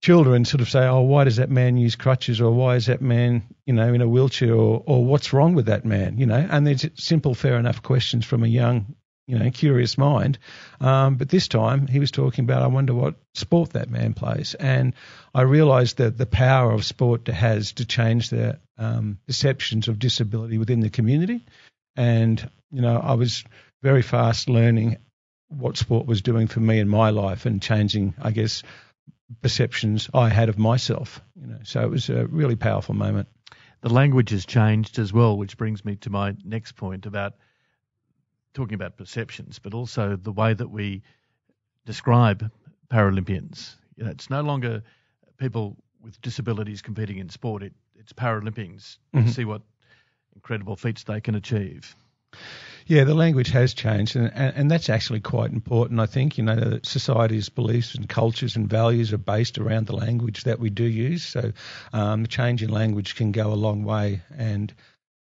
children 0.01 0.45
sort 0.45 0.61
of 0.61 0.69
say, 0.69 0.87
"Oh, 0.87 1.01
why 1.01 1.25
does 1.25 1.37
that 1.37 1.49
man 1.49 1.75
use 1.75 1.97
crutches?" 1.97 2.39
or 2.39 2.51
"Why 2.51 2.75
is 2.75 2.85
that 2.85 3.01
man 3.01 3.43
you 3.65 3.73
know 3.73 3.93
in 3.93 4.01
a 4.01 4.07
wheelchair?" 4.07 4.53
or 4.53 4.81
"Or 4.85 5.03
what's 5.03 5.33
wrong 5.33 5.55
with 5.55 5.65
that 5.65 5.83
man?" 5.83 6.19
You 6.19 6.25
know, 6.25 6.47
and 6.49 6.65
there's 6.65 6.85
simple, 6.95 7.35
fair 7.35 7.57
enough 7.57 7.83
questions 7.83 8.25
from 8.25 8.45
a 8.45 8.47
young 8.47 8.95
you 9.27 9.37
know 9.37 9.49
curious 9.49 9.97
mind. 9.97 10.37
Um, 10.79 11.15
but 11.15 11.29
this 11.29 11.47
time 11.47 11.87
he 11.87 11.99
was 11.99 12.11
talking 12.11 12.43
about, 12.43 12.61
I 12.61 12.67
wonder 12.67 12.93
what 12.93 13.15
sport 13.33 13.71
that 13.71 13.89
man 13.89 14.13
plays, 14.13 14.53
and 14.55 14.93
I 15.33 15.41
realised 15.41 15.97
that 15.97 16.17
the 16.17 16.25
power 16.25 16.71
of 16.71 16.85
sport 16.85 17.27
has 17.27 17.73
to 17.73 17.85
change 17.85 18.29
the 18.29 18.59
um, 18.77 19.17
perceptions 19.27 19.87
of 19.87 19.99
disability 19.99 20.57
within 20.57 20.79
the 20.79 20.89
community. 20.89 21.45
And 21.95 22.49
you 22.71 22.81
know, 22.81 22.97
I 22.97 23.13
was 23.13 23.43
very 23.81 24.01
fast 24.01 24.49
learning 24.49 24.97
what 25.49 25.77
sport 25.77 26.07
was 26.07 26.21
doing 26.21 26.47
for 26.47 26.59
me 26.59 26.79
in 26.79 26.89
my 26.89 27.11
life 27.11 27.45
and 27.45 27.61
changing, 27.61 28.15
I 28.21 28.31
guess, 28.31 28.63
perceptions 29.41 30.09
I 30.13 30.29
had 30.29 30.49
of 30.49 30.57
myself. 30.57 31.21
You 31.39 31.47
know, 31.47 31.59
so 31.63 31.81
it 31.81 31.89
was 31.89 32.09
a 32.09 32.25
really 32.27 32.55
powerful 32.55 32.95
moment. 32.95 33.27
The 33.81 33.93
language 33.93 34.31
has 34.31 34.45
changed 34.45 34.97
as 34.99 35.13
well, 35.13 35.37
which 35.37 35.57
brings 35.57 35.85
me 35.85 35.95
to 35.97 36.09
my 36.09 36.35
next 36.43 36.75
point 36.75 37.05
about 37.05 37.35
talking 38.55 38.73
about 38.73 38.97
perceptions, 38.97 39.59
but 39.59 39.75
also 39.75 40.15
the 40.15 40.31
way 40.31 40.53
that 40.53 40.69
we 40.71 41.03
describe 41.85 42.49
Paralympians. 42.89 43.75
You 43.97 44.05
know, 44.05 44.11
it's 44.11 44.29
no 44.29 44.41
longer 44.41 44.81
people 45.37 45.77
with 46.01 46.19
disabilities 46.21 46.81
competing 46.81 47.19
in 47.19 47.29
sport. 47.29 47.61
It, 47.61 47.73
it's 47.95 48.13
Paralympians 48.13 48.97
Mhm. 49.13 49.29
see 49.29 49.45
what 49.45 49.61
incredible 50.33 50.75
feats 50.75 51.03
they 51.03 51.21
can 51.21 51.35
achieve. 51.35 51.95
Yeah, 52.87 53.05
the 53.05 53.13
language 53.15 53.49
has 53.51 53.73
changed, 53.73 54.15
and, 54.15 54.31
and, 54.33 54.55
and 54.55 54.71
that's 54.71 54.89
actually 54.89 55.21
quite 55.21 55.51
important. 55.51 55.99
I 55.99 56.05
think 56.05 56.37
you 56.37 56.43
know 56.43 56.55
that 56.55 56.85
society's 56.85 57.49
beliefs 57.49 57.95
and 57.95 58.07
cultures 58.07 58.55
and 58.55 58.69
values 58.69 59.13
are 59.13 59.17
based 59.17 59.57
around 59.57 59.87
the 59.87 59.95
language 59.95 60.43
that 60.43 60.59
we 60.59 60.69
do 60.69 60.83
use. 60.83 61.23
So, 61.23 61.51
um, 61.93 62.21
the 62.23 62.27
change 62.27 62.61
in 62.61 62.69
language 62.69 63.15
can 63.15 63.31
go 63.31 63.51
a 63.51 63.55
long 63.55 63.85
way. 63.85 64.21
And 64.37 64.73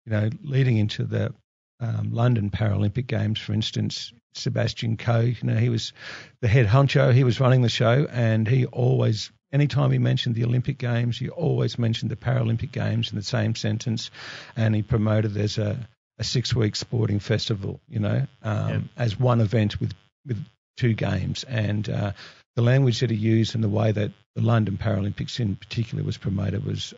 you 0.05 0.11
know, 0.11 0.29
leading 0.43 0.77
into 0.77 1.03
the 1.03 1.33
um, 1.79 2.11
London 2.13 2.49
Paralympic 2.49 3.07
Games, 3.07 3.39
for 3.39 3.53
instance, 3.53 4.11
Sebastian 4.33 4.97
Coe, 4.97 5.21
you 5.21 5.35
know, 5.43 5.55
he 5.55 5.69
was 5.69 5.93
the 6.41 6.47
head 6.47 6.67
honcho. 6.67 7.13
He 7.13 7.23
was 7.23 7.39
running 7.39 7.61
the 7.61 7.69
show, 7.69 8.07
and 8.11 8.47
he 8.47 8.65
always. 8.65 9.31
Anytime 9.51 9.89
he 9.91 9.97
mentioned 9.97 10.35
the 10.35 10.43
Olympic 10.45 10.77
Games, 10.77 11.17
he 11.17 11.29
always 11.29 11.79
mentioned 11.79 12.11
the 12.11 12.15
Paralympic 12.15 12.71
Games 12.71 13.09
in 13.11 13.15
the 13.17 13.23
same 13.23 13.55
sentence, 13.55 14.11
and 14.55 14.75
he 14.75 14.83
promoted 14.83 15.33
there's 15.33 15.57
a 15.57 15.87
a 16.19 16.23
six 16.23 16.53
week 16.53 16.75
sporting 16.75 17.19
festival, 17.19 17.79
you 17.87 17.99
know, 17.99 18.27
um, 18.43 18.69
Yeah. 18.69 18.79
as 18.97 19.17
one 19.17 19.39
event 19.39 19.79
with, 19.79 19.93
with 20.27 20.45
two 20.75 20.93
games. 20.93 21.45
And 21.45 21.89
uh, 21.89 22.11
the 22.57 22.61
language 22.61 22.99
that 22.99 23.09
he 23.09 23.15
used 23.15 23.55
and 23.55 23.63
the 23.63 23.69
way 23.69 23.93
that 23.93 24.11
the 24.35 24.41
London 24.41 24.77
Paralympics 24.77 25.39
in 25.39 25.55
particular 25.55 26.03
was 26.03 26.17
promoted 26.17 26.65
was 26.65 26.93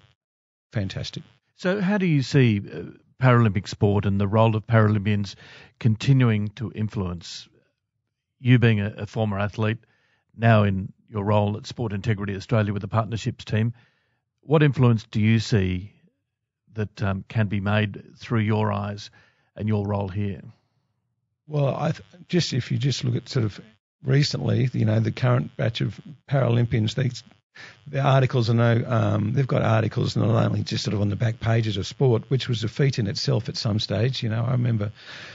fantastic. 0.73 1.23
So, 1.55 1.79
how 1.81 1.97
do 1.99 2.07
you 2.07 2.23
see 2.23 2.59
uh, 2.59 2.81
Paralympic 3.21 3.67
sport 3.67 4.05
and 4.05 4.19
the 4.19 4.27
role 4.27 4.55
of 4.55 4.65
Paralympians 4.65 5.36
continuing 5.79 6.49
to 6.49 6.71
influence 6.73 7.47
you 8.39 8.57
being 8.57 8.81
a, 8.81 8.93
a 8.97 9.05
former 9.05 9.38
athlete, 9.38 9.77
now 10.36 10.63
in 10.63 10.91
your 11.10 11.23
role 11.23 11.57
at 11.57 11.67
Sport 11.67 11.93
Integrity 11.93 12.36
Australia 12.36 12.73
with 12.73 12.81
the 12.81 12.88
partnerships 12.88 13.45
team? 13.45 13.73
What 14.41 14.63
influence 14.63 15.05
do 15.12 15.21
you 15.21 15.39
see 15.39 15.93
that 16.73 17.03
um, 17.03 17.23
can 17.27 17.47
be 17.47 17.60
made 17.60 18.17
through 18.17 18.39
your 18.39 18.71
eyes 18.71 19.12
and 19.55 19.67
your 19.67 19.86
role 19.86 20.07
here? 20.07 20.41
Well, 21.47 21.75
I 21.75 21.91
th- 21.91 22.03
just 22.29 22.53
if 22.53 22.71
you 22.71 22.77
just 22.77 23.03
look 23.03 23.15
at 23.15 23.29
sort 23.29 23.45
of 23.45 23.60
recently, 24.03 24.69
you 24.73 24.86
know, 24.86 24.99
the 24.99 25.12
current 25.12 25.55
batch 25.57 25.81
of 25.81 25.99
Paralympians, 26.29 26.95
they 26.95 27.12
the 27.87 27.99
articles 27.99 28.49
are 28.49 28.53
no, 28.53 28.83
um, 28.87 29.33
they've 29.33 29.47
got 29.47 29.61
articles 29.61 30.15
not 30.15 30.29
only 30.29 30.63
just 30.63 30.83
sort 30.83 30.93
of 30.93 31.01
on 31.01 31.09
the 31.09 31.15
back 31.15 31.39
pages 31.39 31.77
of 31.77 31.85
sport, 31.85 32.23
which 32.29 32.47
was 32.47 32.63
a 32.63 32.69
feat 32.69 32.99
in 32.99 33.07
itself 33.07 33.49
at 33.49 33.57
some 33.57 33.79
stage. 33.79 34.23
You 34.23 34.29
know, 34.29 34.43
I 34.45 34.51
remember 34.51 34.91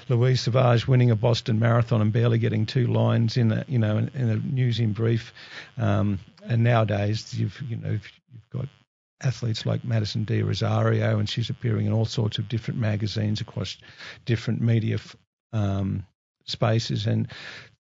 Louise 0.09 0.41
Savage 0.41 0.89
winning 0.89 1.11
a 1.11 1.17
Boston 1.17 1.59
Marathon 1.59 2.01
and 2.01 2.13
barely 2.13 2.39
getting 2.39 2.65
two 2.67 2.87
lines 2.87 3.37
in 3.37 3.53
a, 3.53 3.65
you 3.69 3.79
know, 3.79 3.99
in, 3.99 4.11
in 4.15 4.31
a 4.31 4.37
news 4.37 4.81
in 4.81 4.93
brief. 4.93 5.35
Um, 5.77 6.19
and 6.45 6.63
nowadays, 6.63 7.35
you've, 7.35 7.61
you 7.69 7.77
know, 7.77 7.91
you've 7.91 8.51
got 8.53 8.69
athletes 9.21 9.67
like 9.67 9.85
Madison 9.85 10.25
de 10.25 10.43
Rozario, 10.43 11.19
and 11.19 11.29
she's 11.29 11.51
appearing 11.51 11.87
in 11.87 11.93
all 11.93 12.05
sorts 12.05 12.39
of 12.39 12.49
different 12.49 12.81
magazines 12.81 13.41
across 13.41 13.77
different 14.25 14.61
media 14.61 14.99
um, 15.53 16.07
spaces, 16.45 17.07
and 17.07 17.29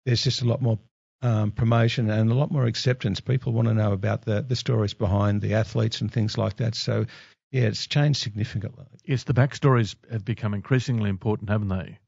there's 0.04 0.24
just 0.24 0.42
a 0.42 0.46
lot 0.46 0.60
more 0.60 0.78
um, 1.26 1.50
promotion 1.50 2.08
and 2.08 2.30
a 2.30 2.34
lot 2.34 2.52
more 2.52 2.66
acceptance. 2.66 3.20
People 3.20 3.52
want 3.52 3.66
to 3.66 3.74
know 3.74 3.92
about 3.92 4.22
the 4.22 4.42
the 4.42 4.56
stories 4.56 4.94
behind 4.94 5.40
the 5.40 5.54
athletes 5.54 6.00
and 6.00 6.12
things 6.12 6.38
like 6.38 6.56
that. 6.58 6.76
So, 6.76 7.06
yeah, 7.50 7.62
it's 7.62 7.86
changed 7.86 8.20
significantly. 8.20 8.86
Yes, 9.04 9.24
the 9.24 9.34
backstories 9.34 9.96
have 10.10 10.24
become 10.24 10.54
increasingly 10.54 11.10
important, 11.10 11.50
haven't 11.50 11.68
they? 11.68 11.98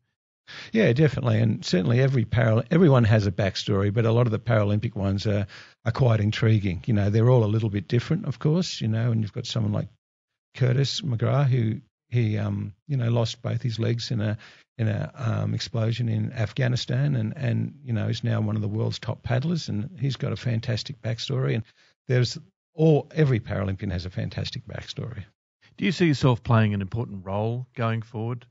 Yeah, 0.73 0.93
definitely, 0.93 1.41
and 1.41 1.65
certainly 1.65 2.01
every 2.01 2.25
para, 2.25 2.65
everyone 2.71 3.05
has 3.05 3.27
a 3.27 3.33
backstory, 3.33 3.93
but 3.93 4.07
a 4.07 4.13
lot 4.13 4.27
of 4.27 4.31
the 4.31 4.39
Paralympic 4.39 4.95
ones 4.95 5.27
are 5.27 5.47
are 5.85 5.93
quite 5.93 6.21
intriguing. 6.21 6.85
You 6.87 6.95
know, 6.95 7.11
they're 7.11 7.29
all 7.29 7.45
a 7.45 7.55
little 7.55 7.71
bit 7.71 7.89
different, 7.89 8.27
of 8.27 8.39
course. 8.39 8.81
You 8.81 8.89
know, 8.89 9.11
and 9.11 9.21
you've 9.21 9.33
got 9.33 9.47
someone 9.47 9.73
like 9.73 9.89
Curtis 10.55 11.01
McGrath 11.01 11.49
who 11.49 11.81
he 12.09 12.39
um, 12.39 12.73
you 12.87 12.97
know 12.97 13.11
lost 13.11 13.43
both 13.43 13.63
his 13.63 13.79
legs 13.79 14.11
in 14.11 14.21
a 14.21 14.39
in 14.79 14.89
a 14.89 15.13
um, 15.17 15.55
explosion 15.55 16.09
in 16.09 16.33
Afghanistan, 16.33 17.17
and 17.17 17.37
and 17.37 17.75
you 17.85 17.93
know 17.93 18.09
is 18.09 18.25
now 18.25 18.41
one 18.41 18.57
of 18.57 18.63
the 18.63 18.69
world's 18.69 18.99
top 18.99 19.23
paddlers, 19.23 19.69
and 19.69 19.99
he's 20.01 20.17
got 20.17 20.33
a 20.33 20.37
fantastic 20.37 21.03
backstory. 21.03 21.55
And 21.55 21.65
there's 22.07 22.39
all 22.75 23.09
every 23.15 23.41
Paralympian 23.41 23.91
has 23.93 24.07
a 24.07 24.11
fantastic 24.11 24.67
backstory. 24.67 25.25
Do 25.77 25.85
you 25.85 25.93
see 25.93 26.07
yourself 26.07 26.43
playing 26.43 26.75
an 26.75 26.81
important 26.81 27.25
role 27.25 27.67
going 27.75 28.03
forward 28.03 28.47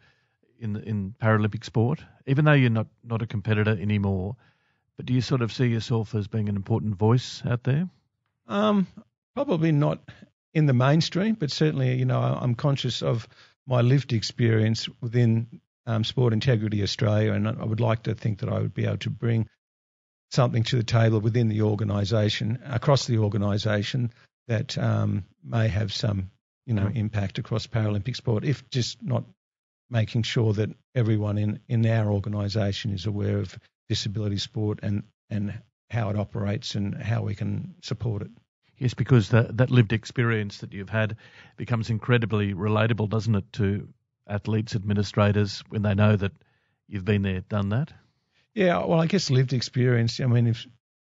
in 0.60 0.74
the, 0.74 0.82
in 0.82 1.16
Paralympic 1.22 1.64
sport, 1.64 2.04
even 2.26 2.46
though 2.46 2.54
you're 2.54 2.70
not, 2.70 2.88
not 3.04 3.22
a 3.22 3.28
competitor 3.28 3.72
anymore? 3.72 4.36
But 4.96 5.06
do 5.06 5.14
you 5.14 5.22
sort 5.22 5.42
of 5.42 5.52
see 5.52 5.68
yourself 5.68 6.16
as 6.16 6.28
being 6.28 6.50
an 6.50 6.56
important 6.56 6.96
voice 6.96 7.44
out 7.46 7.64
there? 7.64 7.90
Um, 8.48 8.88
probably 9.36 9.72
not 9.72 10.00
in 10.54 10.66
the 10.66 10.74
mainstream, 10.74 11.36
but 11.36 11.52
certainly, 11.52 11.96
you 11.96 12.06
know, 12.06 12.20
I'm 12.20 12.56
conscious 12.56 13.02
of 13.04 13.28
my 13.68 13.82
lived 13.82 14.14
experience 14.14 14.88
within 15.02 15.62
um, 15.88 16.04
Sport 16.04 16.34
Integrity 16.34 16.84
Australia, 16.84 17.32
and 17.32 17.48
I 17.48 17.64
would 17.64 17.80
like 17.80 18.04
to 18.04 18.14
think 18.14 18.40
that 18.40 18.50
I 18.50 18.60
would 18.60 18.74
be 18.74 18.86
able 18.86 18.98
to 18.98 19.10
bring 19.10 19.48
something 20.30 20.64
to 20.64 20.76
the 20.76 20.84
table 20.84 21.20
within 21.20 21.48
the 21.48 21.62
organisation, 21.62 22.60
across 22.66 23.08
the 23.08 23.20
organisation, 23.20 24.12
that 24.50 24.78
um, 24.78 25.26
may 25.44 25.70
have 25.70 25.94
some, 25.94 26.30
you 26.66 26.74
know, 26.74 26.90
impact 26.94 27.40
across 27.40 27.66
Paralympic 27.66 28.18
sport, 28.18 28.44
if 28.44 28.70
just 28.70 29.02
not 29.02 29.24
making 29.90 30.24
sure 30.24 30.52
that 30.54 30.70
everyone 30.94 31.38
in, 31.38 31.60
in 31.70 31.86
our 31.86 32.12
organisation 32.12 32.92
is 32.92 33.06
aware 33.06 33.38
of 33.38 33.58
disability 33.88 34.38
sport 34.38 34.80
and, 34.84 35.04
and 35.30 35.58
how 35.90 36.10
it 36.10 36.18
operates 36.18 36.76
and 36.76 37.02
how 37.02 37.22
we 37.24 37.34
can 37.34 37.76
support 37.82 38.22
it. 38.22 38.32
Yes, 38.78 38.94
because 38.94 39.30
that, 39.30 39.58
that 39.58 39.72
lived 39.72 39.94
experience 39.94 40.58
that 40.58 40.74
you've 40.74 40.90
had 40.90 41.16
becomes 41.56 41.90
incredibly 41.90 42.54
relatable, 42.54 43.10
doesn't 43.10 43.34
it, 43.34 43.54
to 43.54 43.88
athletes, 44.28 44.76
administrators, 44.76 45.64
when 45.70 45.82
they 45.82 45.96
know 45.96 46.16
that 46.16 46.32
you've 46.88 47.06
been 47.06 47.22
there, 47.22 47.42
done 47.42 47.70
that? 47.70 47.92
Yeah, 48.54 48.86
well, 48.86 49.00
I 49.00 49.06
guess 49.06 49.30
lived 49.30 49.54
experience. 49.54 50.20
I 50.20 50.26
mean, 50.26 50.48
if 50.48 50.66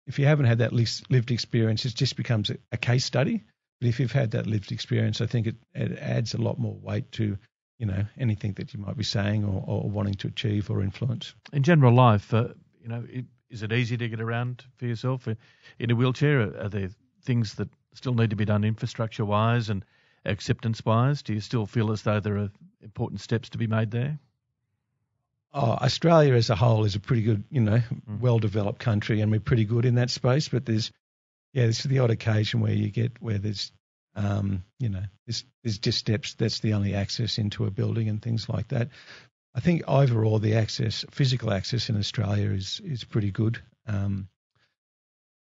if 0.07 0.19
you 0.19 0.25
haven't 0.25 0.45
had 0.45 0.59
that 0.59 0.73
lived 0.73 1.31
experience, 1.31 1.85
it 1.85 1.95
just 1.95 2.15
becomes 2.15 2.49
a, 2.49 2.57
a 2.71 2.77
case 2.77 3.05
study. 3.05 3.43
But 3.79 3.89
if 3.89 3.99
you've 3.99 4.11
had 4.11 4.31
that 4.31 4.47
lived 4.47 4.71
experience, 4.71 5.21
I 5.21 5.25
think 5.25 5.47
it, 5.47 5.55
it 5.73 5.97
adds 5.99 6.33
a 6.33 6.41
lot 6.41 6.57
more 6.57 6.75
weight 6.75 7.11
to 7.13 7.37
you 7.77 7.85
know 7.85 8.05
anything 8.17 8.53
that 8.53 8.73
you 8.73 8.79
might 8.79 8.97
be 8.97 9.03
saying 9.03 9.43
or, 9.43 9.63
or 9.65 9.89
wanting 9.89 10.15
to 10.15 10.27
achieve 10.27 10.69
or 10.69 10.81
influence. 10.81 11.33
In 11.53 11.63
general 11.63 11.93
life, 11.93 12.33
uh, 12.33 12.49
you 12.81 12.87
know, 12.87 13.03
it, 13.09 13.25
is 13.49 13.63
it 13.63 13.71
easy 13.71 13.97
to 13.97 14.09
get 14.09 14.21
around 14.21 14.63
for 14.77 14.85
yourself 14.85 15.27
in 15.79 15.91
a 15.91 15.95
wheelchair? 15.95 16.41
Are 16.41 16.69
there 16.69 16.89
things 17.23 17.55
that 17.55 17.69
still 17.93 18.13
need 18.13 18.31
to 18.31 18.35
be 18.35 18.45
done 18.45 18.63
infrastructure 18.63 19.25
wise 19.25 19.69
and 19.69 19.85
acceptance 20.25 20.83
wise? 20.83 21.21
Do 21.21 21.33
you 21.33 21.39
still 21.39 21.65
feel 21.65 21.91
as 21.91 22.01
though 22.01 22.19
there 22.19 22.37
are 22.37 22.51
important 22.85 23.19
steps 23.19 23.49
to 23.49 23.57
be 23.57 23.67
made 23.67 23.91
there? 23.91 24.19
Oh, 25.53 25.71
Australia 25.71 26.33
as 26.33 26.49
a 26.49 26.55
whole 26.55 26.85
is 26.85 26.95
a 26.95 26.99
pretty 26.99 27.23
good, 27.23 27.43
you 27.49 27.61
know, 27.61 27.81
mm. 28.09 28.19
well 28.19 28.39
developed 28.39 28.79
country, 28.79 29.21
and 29.21 29.31
we're 29.31 29.39
pretty 29.39 29.65
good 29.65 29.85
in 29.85 29.95
that 29.95 30.09
space. 30.09 30.49
But 30.49 30.65
there's, 30.65 30.91
yeah, 31.53 31.63
there's 31.63 31.83
the 31.83 31.99
odd 31.99 32.11
occasion 32.11 32.59
where 32.59 32.73
you 32.73 32.89
get 32.89 33.21
where 33.21 33.37
there's, 33.37 33.71
um, 34.15 34.63
you 34.79 34.89
know, 34.89 35.03
there's, 35.25 35.45
there's 35.63 35.79
just 35.79 35.97
steps. 35.97 36.33
That's 36.35 36.59
the 36.59 36.73
only 36.73 36.93
access 36.93 37.37
into 37.37 37.65
a 37.65 37.71
building 37.71 38.09
and 38.09 38.21
things 38.21 38.49
like 38.49 38.69
that. 38.69 38.89
I 39.55 39.61
think 39.61 39.83
overall 39.87 40.39
the 40.39 40.55
access, 40.55 41.05
physical 41.11 41.53
access 41.53 41.89
in 41.89 41.97
Australia 41.97 42.51
is 42.51 42.81
is 42.83 43.05
pretty 43.05 43.31
good. 43.31 43.61
Um, 43.87 44.27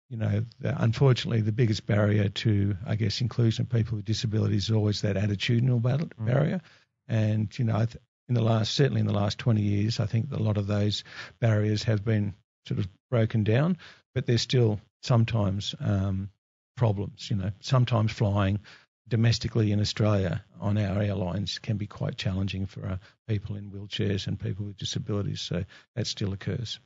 you 0.09 0.17
know, 0.17 0.45
the, 0.61 0.81
unfortunately, 0.81 1.41
the 1.41 1.51
biggest 1.51 1.87
barrier 1.87 2.29
to, 2.29 2.77
I 2.87 2.95
guess, 2.95 3.21
inclusion 3.21 3.63
of 3.63 3.71
people 3.71 3.97
with 3.97 4.05
disabilities 4.05 4.69
is 4.69 4.71
always 4.71 5.01
that 5.01 5.17
attitudinal 5.17 5.83
battle, 5.83 6.09
mm. 6.21 6.27
barrier. 6.27 6.61
And 7.09 7.57
you 7.59 7.65
know, 7.65 7.87
in 8.29 8.35
the 8.35 8.43
last, 8.43 8.75
certainly 8.75 9.01
in 9.01 9.07
the 9.07 9.13
last 9.13 9.39
20 9.39 9.61
years, 9.61 10.01
I 10.01 10.07
think 10.07 10.33
a 10.33 10.43
lot 10.43 10.57
of 10.57 10.67
those 10.67 11.05
barriers 11.41 11.85
have 11.85 12.05
been 12.05 12.35
sort 12.67 12.81
of 12.81 12.89
broken 13.11 13.45
down, 13.45 13.79
but 14.15 14.27
there's 14.27 14.43
still 14.43 14.81
sometimes 15.03 15.75
um, 15.81 16.31
problems. 16.77 17.29
You 17.31 17.37
know, 17.37 17.51
sometimes 17.61 18.13
flying 18.13 18.61
domestically 19.07 19.71
in 19.71 19.81
Australia 19.81 20.43
on 20.61 20.79
our 20.79 21.03
airlines 21.03 21.59
can 21.59 21.77
be 21.77 21.87
quite 21.87 22.17
challenging 22.17 22.67
for 22.67 22.87
uh, 22.87 22.97
people 23.29 23.57
in 23.57 23.71
wheelchairs 23.71 24.27
and 24.27 24.41
people 24.41 24.67
with 24.67 24.79
disabilities. 24.79 25.43
So 25.43 25.65
that 25.95 26.07
still 26.07 26.33
occurs. 26.33 26.81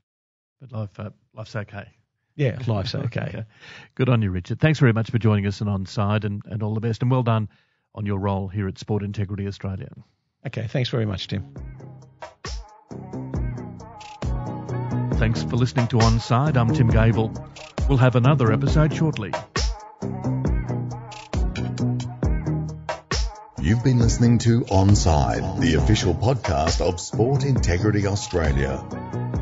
But 0.61 0.73
life, 0.73 0.99
uh, 0.99 1.11
life's 1.33 1.55
okay. 1.55 1.87
Yeah, 2.35 2.59
life's 2.67 2.95
okay. 2.95 3.21
okay. 3.29 3.45
Good 3.95 4.09
on 4.09 4.23
you, 4.23 4.31
Richard. 4.31 4.59
Thanks 4.59 4.81
very 4.81 4.93
much 4.93 5.11
for 5.11 5.19
joining 5.19 5.47
us 5.47 5.61
and 5.61 5.71
Onside, 5.71 6.25
and, 6.25 6.43
and 6.47 6.63
all 6.63 6.75
the 6.75 6.81
best. 6.81 7.03
And 7.03 7.11
well 7.11 7.23
done 7.23 7.49
on 7.95 8.07
your 8.07 8.19
role 8.19 8.49
here 8.49 8.69
at 8.69 8.79
Sport 8.79 9.03
Integrity 9.03 9.47
Australia. 9.47 9.89
Okay, 10.47 10.67
thanks 10.67 10.89
very 10.89 11.07
much, 11.07 11.29
Tim. 11.29 11.55
Thanks 15.19 15.43
for 15.43 15.57
listening 15.57 15.89
to 15.89 15.99
Onside. 15.99 16.57
I'm 16.57 16.73
Tim 16.73 16.89
Gable. 16.89 17.33
We'll 17.89 17.99
have 17.99 18.15
another 18.15 18.53
episode 18.53 18.95
shortly. 18.95 19.33
You've 23.61 23.83
been 23.85 23.99
listening 23.99 24.39
to 24.39 24.61
Onside, 24.63 25.61
the 25.61 25.75
official 25.75 26.15
podcast 26.15 26.81
of 26.81 26.99
Sport 27.01 27.45
Integrity 27.45 28.07
Australia. 28.07 28.83